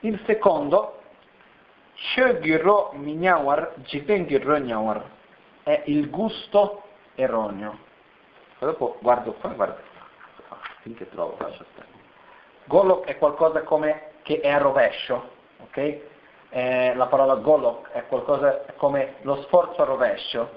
[0.00, 1.00] Il secondo,
[1.94, 2.92] Shogiro
[5.62, 6.82] è il gusto
[7.14, 7.78] erroneo.
[8.58, 9.78] Dopo guardo qua, guardo
[10.48, 11.88] qua, finché trovo, lascia stare.
[12.64, 15.30] Golok è qualcosa come che è a rovescio,
[15.62, 16.00] ok?
[16.50, 20.50] eh, la parola golok è qualcosa come lo sforzo a rovescio,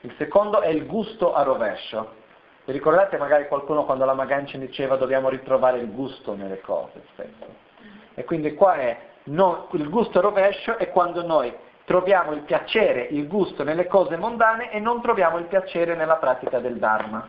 [0.00, 2.20] il secondo è il gusto a rovescio.
[2.64, 7.70] Vi ricordate magari qualcuno quando la Magancia diceva dobbiamo ritrovare il gusto nelle cose spesso?
[8.14, 11.52] E quindi qua è no, il gusto rovescio è quando noi
[11.84, 16.58] troviamo il piacere, il gusto nelle cose mondane e non troviamo il piacere nella pratica
[16.58, 17.28] del Dharma.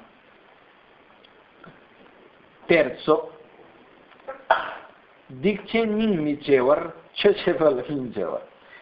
[2.65, 3.31] Terzo,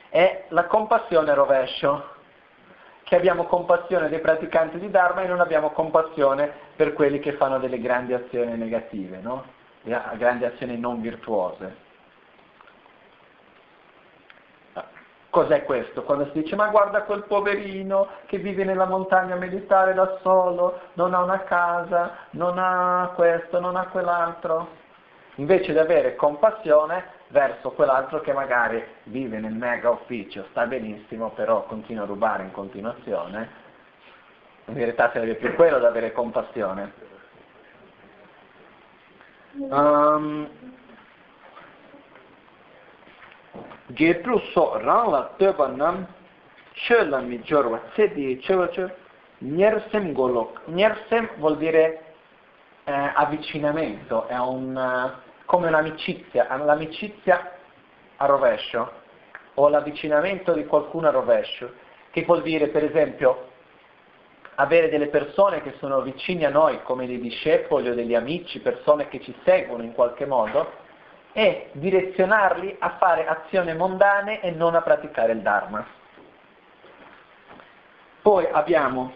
[0.10, 2.06] è la compassione rovescio,
[3.04, 7.60] che abbiamo compassione dei praticanti di Dharma e non abbiamo compassione per quelli che fanno
[7.60, 9.44] delle grandi azioni negative, no?
[9.84, 11.81] grandi azioni non virtuose.
[15.32, 16.04] Cos'è questo?
[16.04, 20.82] Quando si dice ma guarda quel poverino che vive nella montagna a meditare da solo,
[20.96, 24.68] non ha una casa, non ha questo, non ha quell'altro.
[25.36, 31.64] Invece di avere compassione verso quell'altro che magari vive nel mega ufficio, sta benissimo, però
[31.64, 33.50] continua a rubare in continuazione,
[34.66, 36.92] in verità sarebbe più quello da avere compassione.
[39.54, 40.50] Um,
[43.88, 46.08] Getru so rangla teba nam
[46.74, 48.96] che la mi jorwa sedi cevace
[49.40, 50.62] nyersem golok.
[50.66, 52.14] Nyersem vuol dire
[52.86, 57.52] eh, avvicinamento, è un come un'amicizia, l'amicizia
[58.16, 58.92] a rovescio
[59.56, 61.74] o l'avvicinamento di qualcuno a rovescio,
[62.12, 63.50] che vuol dire per esempio
[64.56, 69.10] avere delle persone che sono vicini a noi come dei discepoli o degli amici, persone
[69.10, 70.72] che ci seguono in qualche modo,
[71.34, 75.86] e direzionarli a fare azioni mondane e non a praticare il Dharma.
[78.22, 79.14] Poi abbiamo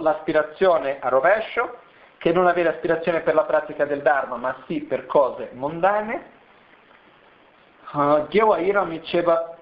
[0.00, 1.78] l'aspirazione a rovescio,
[2.18, 6.36] che non avere aspirazione per la pratica del Dharma, ma sì per cose mondane.
[8.28, 9.56] Digwa Iram diceva,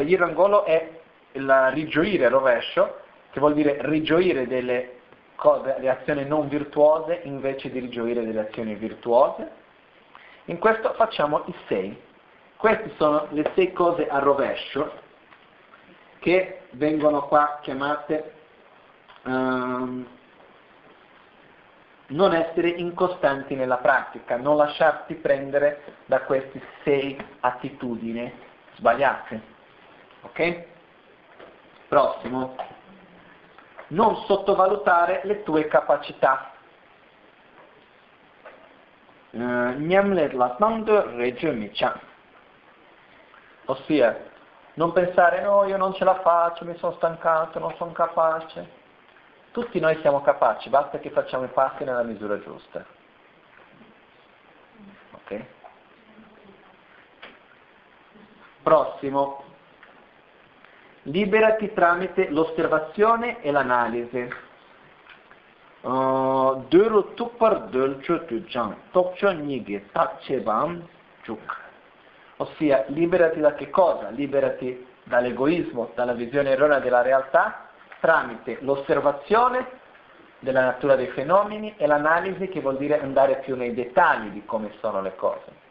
[0.00, 0.90] Irangolo è
[1.32, 3.00] il rigioire rovescio,
[3.30, 4.95] che vuol dire rigioire delle
[5.36, 9.64] cose, le azioni non virtuose invece di rigioire delle azioni virtuose.
[10.46, 12.02] In questo facciamo i sei.
[12.56, 15.04] Queste sono le sei cose a rovescio
[16.18, 18.32] che vengono qua chiamate
[19.24, 20.06] um,
[22.08, 28.32] non essere incostanti nella pratica, non lasciarti prendere da queste sei attitudini
[28.76, 29.40] sbagliate.
[30.22, 30.64] Ok?
[31.88, 32.75] Prossimo.
[33.88, 36.50] Non sottovalutare le tue capacità.
[39.30, 39.38] Eh,
[43.66, 44.24] Ossia,
[44.74, 48.84] non pensare no, io non ce la faccio, mi sono stancato, non sono capace.
[49.50, 52.84] Tutti noi siamo capaci, basta che facciamo i passi nella misura giusta.
[55.12, 55.44] Ok?
[58.62, 59.45] Prossimo.
[61.06, 64.28] Liberati tramite l'osservazione e l'analisi.
[65.82, 70.84] Uh, Duru tupar dulchu tujan, tokcho nigi takchebam
[71.22, 71.56] juk.
[72.38, 74.08] Ossia, liberati da che cosa?
[74.08, 77.68] Liberati dall'egoismo, dalla visione erronea della realtà
[78.00, 79.64] tramite l'osservazione
[80.40, 84.72] della natura dei fenomeni e l'analisi che vuol dire andare più nei dettagli di come
[84.80, 85.64] sono le cose.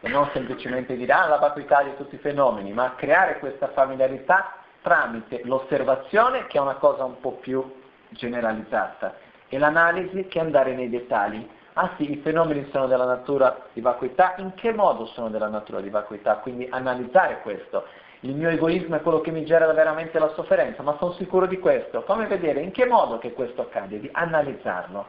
[0.00, 4.56] E non semplicemente dire ah la vacuità di tutti i fenomeni, ma creare questa familiarità
[4.82, 7.80] tramite l'osservazione che è una cosa un po' più
[8.10, 9.16] generalizzata
[9.48, 11.48] e l'analisi che è andare nei dettagli.
[11.74, 15.80] Ah sì, i fenomeni sono della natura di vacuità, in che modo sono della natura
[15.80, 16.36] di vacuità?
[16.36, 17.84] Quindi analizzare questo
[18.24, 21.58] il mio egoismo è quello che mi genera veramente la sofferenza, ma sono sicuro di
[21.58, 22.02] questo.
[22.04, 25.06] Come vedere in che modo che questo accade, di analizzarlo.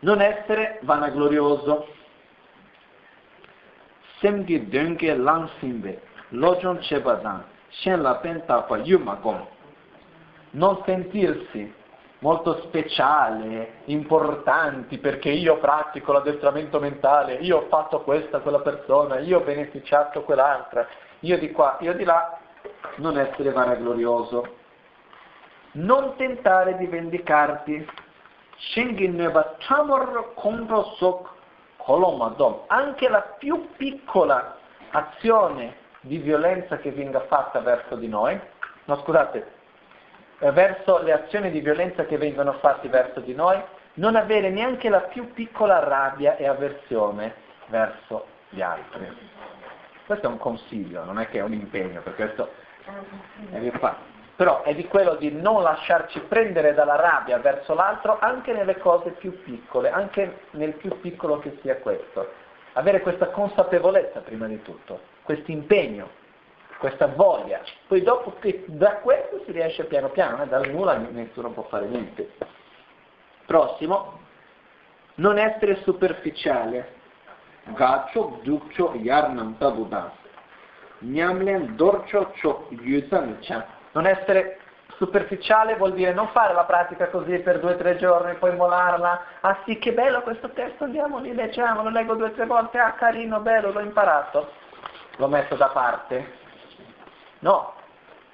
[0.00, 1.86] Non essere vanaglorioso.
[4.18, 9.46] Semgi dönge langsimbe, lojon chebadan, shen la pentapa yumagom.
[10.52, 11.80] Non sentirsi
[12.18, 19.38] molto speciale, importanti, perché io pratico l'addestramento mentale, io ho fatto questa quella persona, io
[19.38, 20.86] ho beneficiato quell'altra,
[21.20, 22.38] io di qua, io di là,
[22.96, 24.60] non essere vanaglorioso.
[25.72, 27.88] Non tentare di vendicarti.
[32.68, 34.56] Anche la più piccola
[34.90, 38.38] azione di violenza che venga fatta verso di noi,
[38.84, 39.46] no scusate,
[40.38, 43.60] eh, verso le azioni di violenza che vengono fatte verso di noi,
[43.94, 47.34] non avere neanche la più piccola rabbia e avversione
[47.66, 49.30] verso gli altri.
[50.06, 52.50] Questo è un consiglio, non è che è un impegno, per questo
[53.52, 53.72] è di
[54.34, 59.10] Però è di quello di non lasciarci prendere dalla rabbia verso l'altro anche nelle cose
[59.10, 62.32] più piccole, anche nel più piccolo che sia questo.
[62.72, 66.08] Avere questa consapevolezza prima di tutto, questo impegno,
[66.78, 67.60] questa voglia.
[67.86, 71.86] Poi dopo che da questo si riesce piano piano, eh, dal nulla nessuno può fare
[71.86, 72.32] niente.
[73.46, 74.20] Prossimo,
[75.16, 76.94] non essere superficiale,
[77.64, 80.10] gachok dukchok yarnam tabudan.
[82.70, 83.64] Yutan chan.
[83.92, 84.58] Non essere
[84.96, 89.24] superficiale vuol dire non fare la pratica così per due o tre giorni, poi molarla.
[89.40, 92.78] Ah sì, che bello questo testo, andiamo lì, leggiamo, lo leggo due o tre volte,
[92.78, 94.60] ah carino, bello, l'ho imparato.
[95.16, 96.40] L'ho messo da parte.
[97.40, 97.74] No,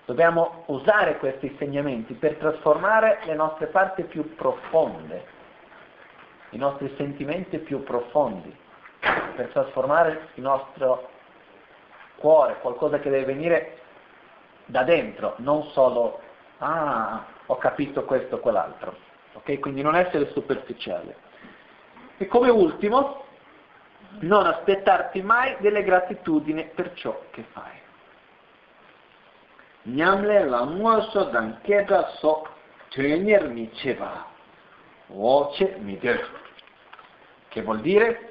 [0.05, 5.27] dobbiamo usare questi insegnamenti per trasformare le nostre parti più profonde,
[6.51, 8.55] i nostri sentimenti più profondi
[9.37, 11.09] per trasformare il nostro
[12.17, 13.79] cuore, qualcosa che deve venire
[14.67, 16.21] da dentro, non solo,
[16.59, 18.97] ah, ho capito questo o quell'altro.
[19.35, 19.59] Ok?
[19.61, 21.17] Quindi non essere superficiale.
[22.19, 23.25] E come ultimo,
[24.21, 27.77] non aspettarti mai delle gratitudini per ciò che fai.
[29.83, 32.47] Nyamle la muoso dan kega so
[32.91, 34.27] trainer mi ceva,
[35.07, 38.29] voce mi Che vuol dire?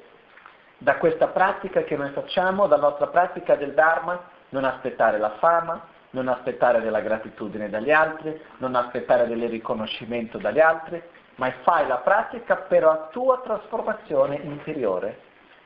[0.78, 5.86] da questa pratica che noi facciamo, dalla nostra pratica del Dharma, non aspettare la fama,
[6.10, 11.02] non aspettare della gratitudine dagli altri, non aspettare del riconoscimento dagli altri,
[11.34, 15.20] ma fai la pratica per la tua trasformazione interiore,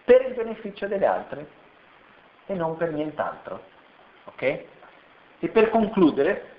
[0.04, 1.46] per il beneficio degli altri
[2.46, 3.62] e non per nient'altro.
[4.24, 4.42] Ok?
[4.42, 6.56] E per concludere,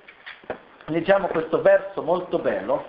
[0.85, 2.85] leggiamo questo verso molto bello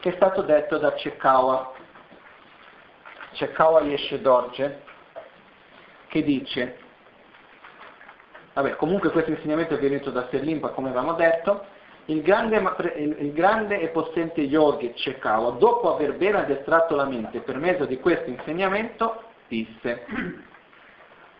[0.00, 1.72] che è stato detto da Ceccawa.
[3.32, 4.82] Ceccawa Yeshe Dorje,
[6.08, 6.78] che dice
[8.54, 11.64] vabbè, comunque questo insegnamento è venuto da Serlimpa, come avevamo detto,
[12.06, 12.56] il grande,
[12.96, 17.98] il grande, e possente yogi Cecao, dopo aver ben addestrato la mente per mezzo di
[17.98, 20.06] questo insegnamento, disse,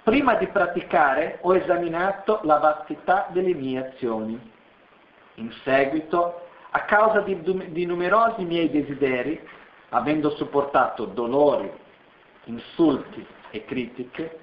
[0.03, 4.39] prima di praticare ho esaminato la vastità delle mie azioni.
[5.35, 7.41] In seguito, a causa di,
[7.71, 9.41] di numerosi miei desideri,
[9.91, 11.73] avendo sopportato dolori,
[12.45, 14.39] insulti e critiche,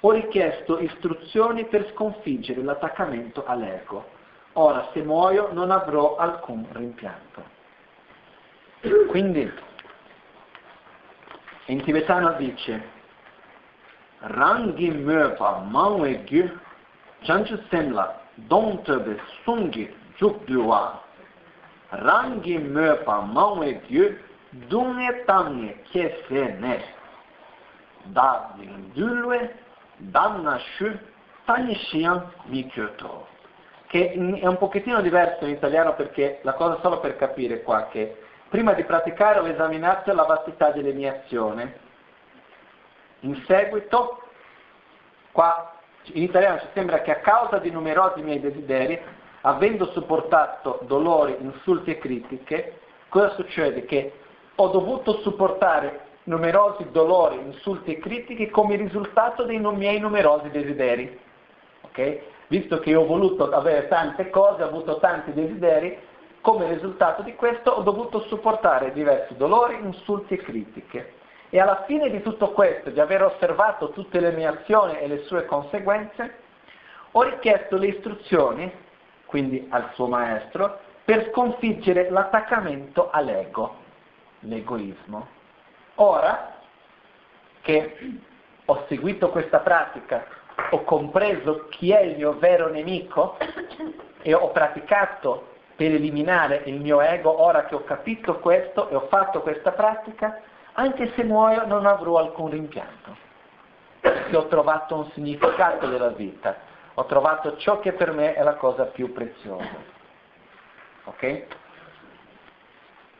[0.00, 4.20] ho richiesto istruzioni per sconfiggere l'attaccamento all'ego.
[4.54, 7.60] Ora, se muoio, non avrò alcun rimpianto.
[9.08, 9.50] Quindi,
[11.66, 13.00] in tibetano dice,
[14.22, 16.48] Rangi möpa mangwe gyu,
[17.22, 21.00] chanchu semla, dong tebe sungi juk duwa.
[21.90, 24.16] Rangi möpa mangwe gyu,
[24.68, 26.82] dunge tange ke se ne.
[28.14, 28.54] Da
[28.94, 29.54] dulwe,
[29.98, 30.90] danna shu,
[31.46, 33.26] tani shian mi kyoto
[33.92, 38.16] che è un pochettino diverso in italiano perché la cosa solo per capire qua che
[38.48, 41.70] prima di praticare ho esaminato la vastità delle mie azioni.
[43.22, 44.22] In seguito,
[45.32, 45.72] qua
[46.12, 49.00] in italiano ci sembra che a causa di numerosi miei desideri,
[49.42, 53.84] avendo sopportato dolori, insulti e critiche, cosa succede?
[53.84, 54.12] Che
[54.54, 61.18] ho dovuto supportare numerosi dolori, insulti e critiche come risultato dei miei numerosi desideri.
[61.82, 62.30] Okay?
[62.52, 65.96] visto che ho voluto avere tante cose, ho avuto tanti desideri,
[66.42, 71.14] come risultato di questo ho dovuto supportare diversi dolori, insulti e critiche.
[71.54, 75.18] E alla fine di tutto questo, di aver osservato tutte le mie azioni e le
[75.24, 76.36] sue conseguenze,
[77.10, 78.72] ho richiesto le istruzioni,
[79.26, 83.76] quindi al suo maestro, per sconfiggere l'attaccamento all'ego,
[84.40, 85.28] l'egoismo.
[85.96, 86.54] Ora
[87.60, 87.98] che
[88.64, 90.24] ho seguito questa pratica
[90.70, 93.36] ho compreso chi è il mio vero nemico
[94.22, 99.06] e ho praticato per eliminare il mio ego, ora che ho capito questo e ho
[99.08, 100.40] fatto questa pratica,
[100.74, 103.16] anche se muoio non avrò alcun rimpianto,
[104.00, 106.56] perché ho trovato un significato della vita,
[106.94, 110.00] ho trovato ciò che per me è la cosa più preziosa.
[111.04, 111.46] Ok?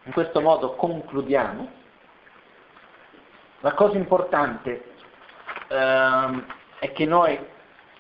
[0.05, 1.81] In questo modo concludiamo.
[3.61, 4.85] La cosa importante
[5.69, 6.45] ehm,
[6.79, 7.39] è che noi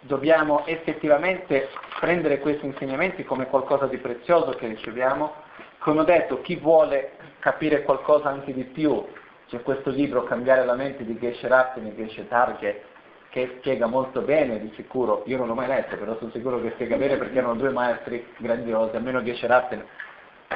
[0.00, 1.68] dobbiamo effettivamente
[2.00, 5.32] prendere questi insegnamenti come qualcosa di prezioso che riceviamo.
[5.78, 9.04] Come ho detto, chi vuole capire qualcosa anche di più,
[9.52, 12.84] c'è questo libro Cambiare la mente di Geshe Ratten e Geshe Targe
[13.28, 16.70] che spiega molto bene, di sicuro, io non l'ho mai letto, però sono sicuro che
[16.70, 19.84] spiega bene perché erano due maestri grandiosi, almeno Geshe Ratten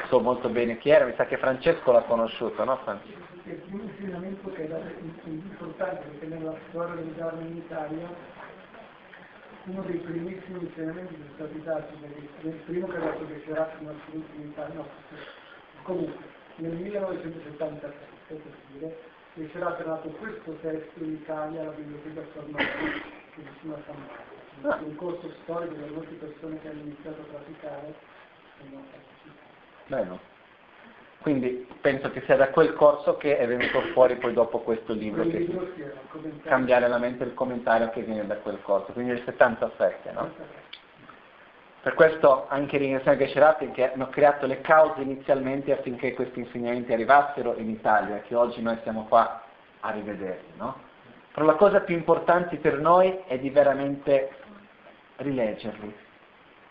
[0.09, 3.18] so molto bene chi era, mi sa che Francesco l'ha conosciuto, no Francesco?
[3.44, 4.80] È un insegnamento che è
[5.26, 8.09] importante perché nella storia del Dharma in Italia
[9.64, 11.94] uno dei primissimi insegnamenti che sono stati dati,
[12.42, 14.86] il primo che ha dato fino all'ultimo in Italia, no,
[15.82, 16.24] comunque
[16.57, 18.16] nel 1977 per
[18.72, 18.99] dire,
[19.35, 22.66] che c'era dato questo testo in Italia alla biblioteca Sormani,
[23.35, 23.97] che si chiama San
[24.62, 24.85] Marco.
[24.85, 27.95] Un corso storico dove molte persone che hanno iniziato a praticare
[28.59, 28.83] sono
[29.87, 30.35] Bene.
[31.20, 35.24] Quindi penso che sia da quel corso che è venuto fuori poi dopo questo libro,
[35.24, 35.47] che
[36.45, 40.31] cambiare la mente il commentario che viene da quel corso, quindi il 77, no?
[41.87, 47.55] Per questo anche ringraziamo Gesherati che hanno creato le cause inizialmente affinché questi insegnamenti arrivassero
[47.59, 49.45] in Italia, che oggi noi siamo qua
[49.79, 50.80] a rivederli, no?
[51.33, 54.30] Però la cosa più importante per noi è di veramente
[55.18, 55.95] rileggerli,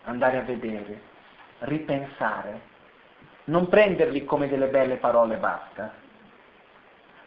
[0.03, 0.99] andare a vedere,
[1.59, 2.59] ripensare,
[3.45, 5.93] non prenderli come delle belle parole basta.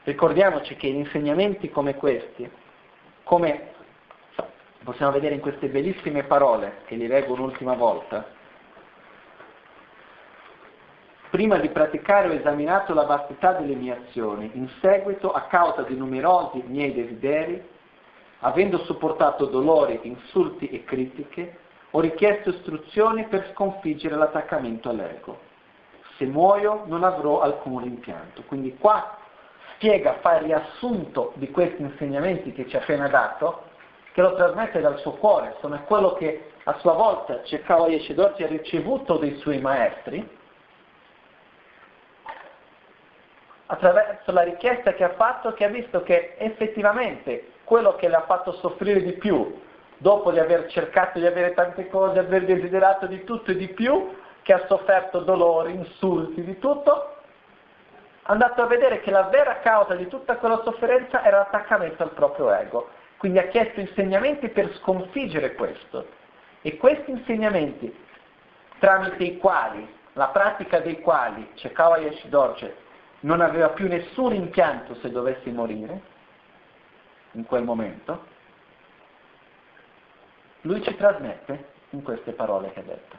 [0.04, 2.50] Ricordiamoci che insegnamenti come questi,
[3.22, 3.76] come
[4.84, 8.26] possiamo vedere in queste bellissime parole che li leggo un'ultima volta,
[11.30, 15.96] prima di praticare ho esaminato la vastità delle mie azioni, in seguito, a causa di
[15.96, 17.62] numerosi miei desideri,
[18.40, 21.58] avendo sopportato dolori, insulti e critiche,
[21.90, 25.46] ho richiesto istruzioni per sconfiggere l'attaccamento all'ego
[26.18, 28.42] se muoio non avrò alcun rimpianto.
[28.42, 29.16] Quindi qua
[29.74, 33.67] spiega, fa il riassunto di questi insegnamenti che ci ha appena dato,
[34.12, 38.42] che lo trasmette dal suo cuore, insomma è quello che a sua volta Cecao Yeshidorji
[38.42, 40.36] ha ricevuto dai suoi maestri,
[43.70, 48.22] attraverso la richiesta che ha fatto, che ha visto che effettivamente quello che le ha
[48.22, 49.60] fatto soffrire di più,
[49.98, 54.16] dopo di aver cercato di avere tante cose, aver desiderato di tutto e di più,
[54.42, 57.16] che ha sofferto dolori, insulti, di tutto,
[58.22, 62.10] è andato a vedere che la vera causa di tutta quella sofferenza era l'attaccamento al
[62.12, 62.88] proprio ego.
[63.18, 66.08] Quindi ha chiesto insegnamenti per sconfiggere questo.
[66.62, 67.94] E questi insegnamenti,
[68.78, 72.86] tramite i quali, la pratica dei quali Cekava Yeshidorje
[73.20, 76.16] non aveva più nessun impianto se dovessi morire,
[77.32, 78.36] in quel momento,
[80.62, 83.16] lui ci trasmette in queste parole che ha detto.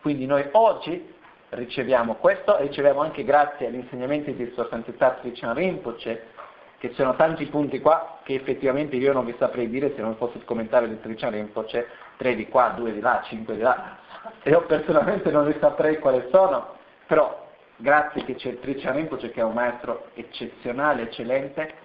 [0.00, 1.14] Quindi noi oggi
[1.50, 6.34] riceviamo questo e riceviamo anche grazie agli insegnamenti di Sua Santità Trichan Rinpoche,
[6.78, 10.16] che ci sono tanti punti qua che effettivamente io non vi saprei dire se non
[10.16, 11.86] fosse il commentario di Trichan Rinpoche,
[12.16, 13.98] tre di qua, due di là, cinque di là,
[14.42, 16.74] e io personalmente non li saprei quali sono,
[17.06, 17.46] però
[17.76, 21.84] grazie che c'è Trichan Rinpoche che è un maestro eccezionale, eccellente,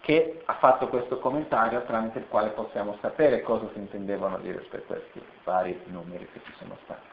[0.00, 4.84] che ha fatto questo commentario tramite il quale possiamo sapere cosa si intendevano dire per
[4.86, 7.06] questi vari numeri che ci sono stati.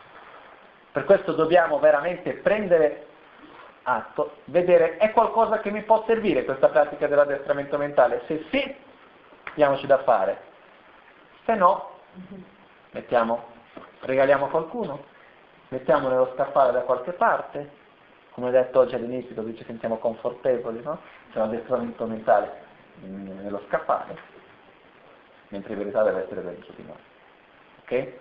[0.94, 3.06] Per questo dobbiamo veramente prendere
[3.88, 8.24] atto, vedere è qualcosa che mi può servire questa pratica dell'addestramento mentale?
[8.28, 8.76] Se sì,
[9.56, 10.42] diamoci da fare.
[11.46, 11.92] Se no,
[12.92, 13.46] mettiamo,
[14.02, 15.06] regaliamo qualcuno,
[15.70, 17.86] mettiamo nello scaffale da qualche parte,
[18.32, 21.00] come ho detto oggi all'inizio così ci sentiamo confortevoli, no?
[21.32, 22.66] C'è un addestramento mentale
[23.00, 24.18] nello scaffale,
[25.48, 26.98] mentre in verità deve essere dentro di noi.
[27.84, 28.14] Ok?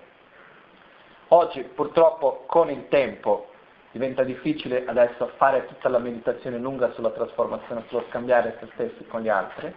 [1.29, 3.49] Oggi purtroppo con il tempo
[3.97, 9.23] diventa difficile adesso fare tutta la meditazione lunga sulla trasformazione, sullo scambiare se stessi con
[9.23, 9.75] gli altri,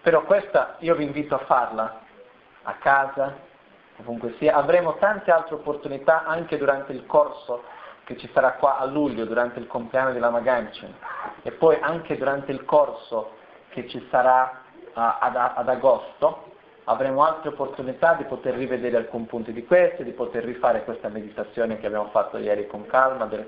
[0.00, 2.02] però questa io vi invito a farla
[2.62, 3.34] a casa,
[3.96, 7.64] ovunque sia, avremo tante altre opportunità anche durante il corso
[8.04, 10.94] che ci sarà qua a luglio, durante il compleanno della Maganchen,
[11.42, 13.32] e poi anche durante il corso
[13.70, 16.49] che ci sarà uh, ad, ad agosto,
[16.90, 21.78] avremo altre opportunità di poter rivedere alcuni punti di questi, di poter rifare questa meditazione
[21.78, 23.46] che abbiamo fatto ieri con calma, del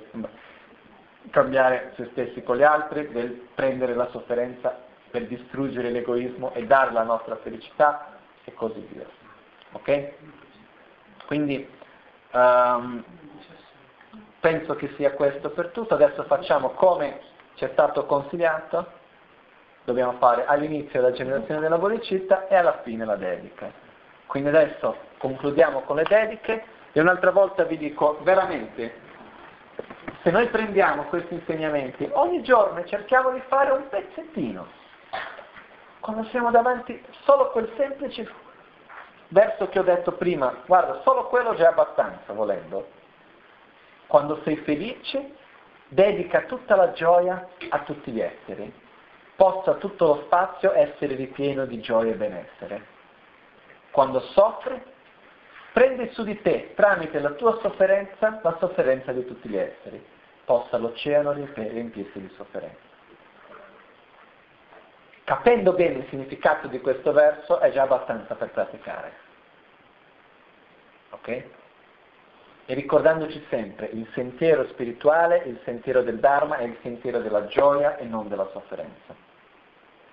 [1.31, 4.79] cambiare se stessi con gli altri, del prendere la sofferenza
[5.11, 9.07] per distruggere l'egoismo e dare la nostra felicità e così via.
[9.73, 10.13] Ok?
[11.27, 11.69] Quindi
[12.33, 13.05] um,
[14.39, 17.21] penso che sia questo per tutto, adesso facciamo come
[17.55, 19.01] ci è stato consigliato
[19.85, 23.71] dobbiamo fare all'inizio la generazione della bodhicitta e alla fine la dedica.
[24.27, 29.11] Quindi adesso concludiamo con le dediche e un'altra volta vi dico veramente,
[30.23, 34.67] se noi prendiamo questi insegnamenti ogni giorno cerchiamo di fare un pezzettino,
[36.01, 38.29] quando siamo davanti solo quel semplice
[39.29, 43.01] verso che ho detto prima, guarda, solo quello già è abbastanza volendo.
[44.07, 45.37] Quando sei felice,
[45.89, 48.82] dedica tutta la gioia a tutti gli esseri
[49.37, 52.87] possa tutto lo spazio essere ripieno di gioia e benessere.
[53.91, 54.81] Quando soffri,
[55.73, 60.05] prendi su di te, tramite la tua sofferenza, la sofferenza di tutti gli esseri.
[60.45, 62.91] Possa l'oceano riempirsi di sofferenza.
[65.25, 69.13] Capendo bene il significato di questo verso è già abbastanza per praticare.
[71.11, 71.45] Ok?
[72.65, 77.97] E ricordandoci sempre, il sentiero spirituale, il sentiero del Dharma è il sentiero della gioia
[77.97, 79.15] e non della sofferenza.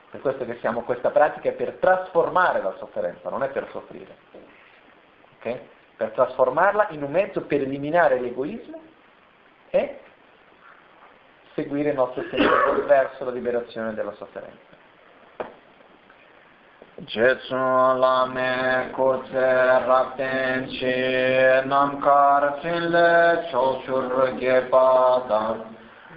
[0.09, 4.17] Per questo che siamo questa pratica è per trasformare la sofferenza, non è per soffrire.
[5.37, 5.59] Okay?
[5.95, 8.81] Per trasformarla in un mezzo per eliminare l'egoismo
[9.69, 9.99] e
[11.53, 14.69] seguire il nostro sentiero verso la liberazione della sofferenza.
[17.05, 19.39] Jetsu lame kutse
[19.85, 25.65] rapten chi namkar finle choshur gepada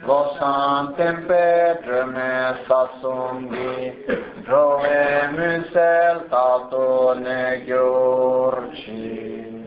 [0.03, 3.95] Losan tempe dreme sasumbi,
[4.43, 9.63] drove musel tato ne gyorci.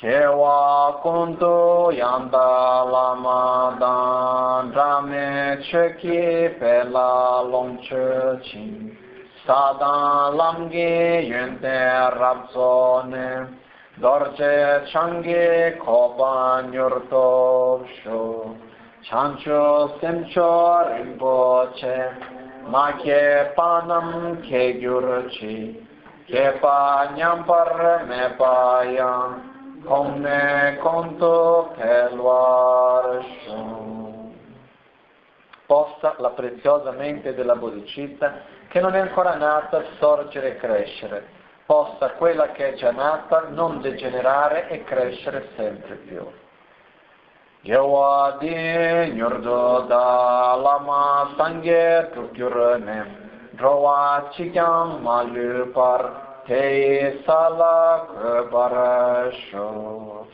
[0.00, 7.44] Chewa kuntu yanda lama dan drame cheki pela
[8.40, 8.96] chi.
[9.44, 13.48] Sadan lamgi yunte rabzone,
[14.00, 18.56] dorje changi koba nyurto sho.
[19.02, 22.16] chancho semcho rinpoche
[22.66, 25.86] ma che panam che gyurci
[26.26, 31.74] che pa nyampar me payan come conto
[32.12, 33.86] luarsho
[35.66, 41.37] possa la preziosa mente della bodhicitta che non è ancora nata sorgere e crescere
[41.68, 46.26] possa quella che è già nata non degenerare e crescere sempre più.
[47.60, 48.48] Yewa di
[49.12, 60.26] nyurdo da lama sangye tukyurne drowa chikyam malu par te salak parasho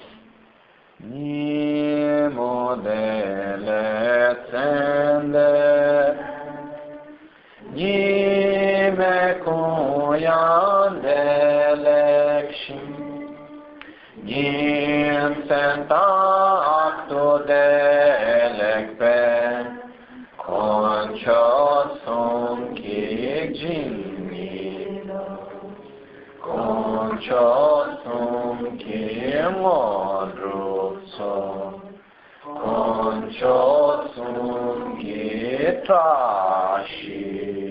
[0.99, 3.83] ni modele
[4.47, 6.43] tsende
[7.75, 12.79] Yime koyan delekşim
[14.27, 19.85] Gim sen takto delek ben.
[20.39, 25.25] Konça son kirik cinnida
[26.43, 31.35] Konça son kim odruksa
[32.45, 33.65] Konça
[34.15, 37.64] son ki taşir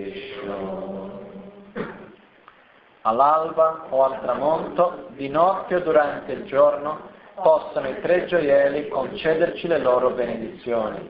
[3.04, 7.12] all'alba o al tramonto, di notte o durante il giorno,
[7.42, 11.10] possono i tre gioielli concederci le loro benedizioni,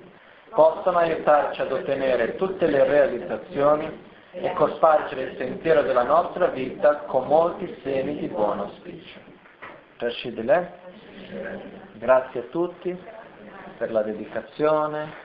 [0.50, 7.28] possono aiutarci ad ottenere tutte le realizzazioni e cospargere il sentiero della nostra vita con
[7.28, 9.20] molti semi di buon auspicio.
[11.94, 12.98] Grazie a tutti
[13.78, 15.23] per la dedicazione,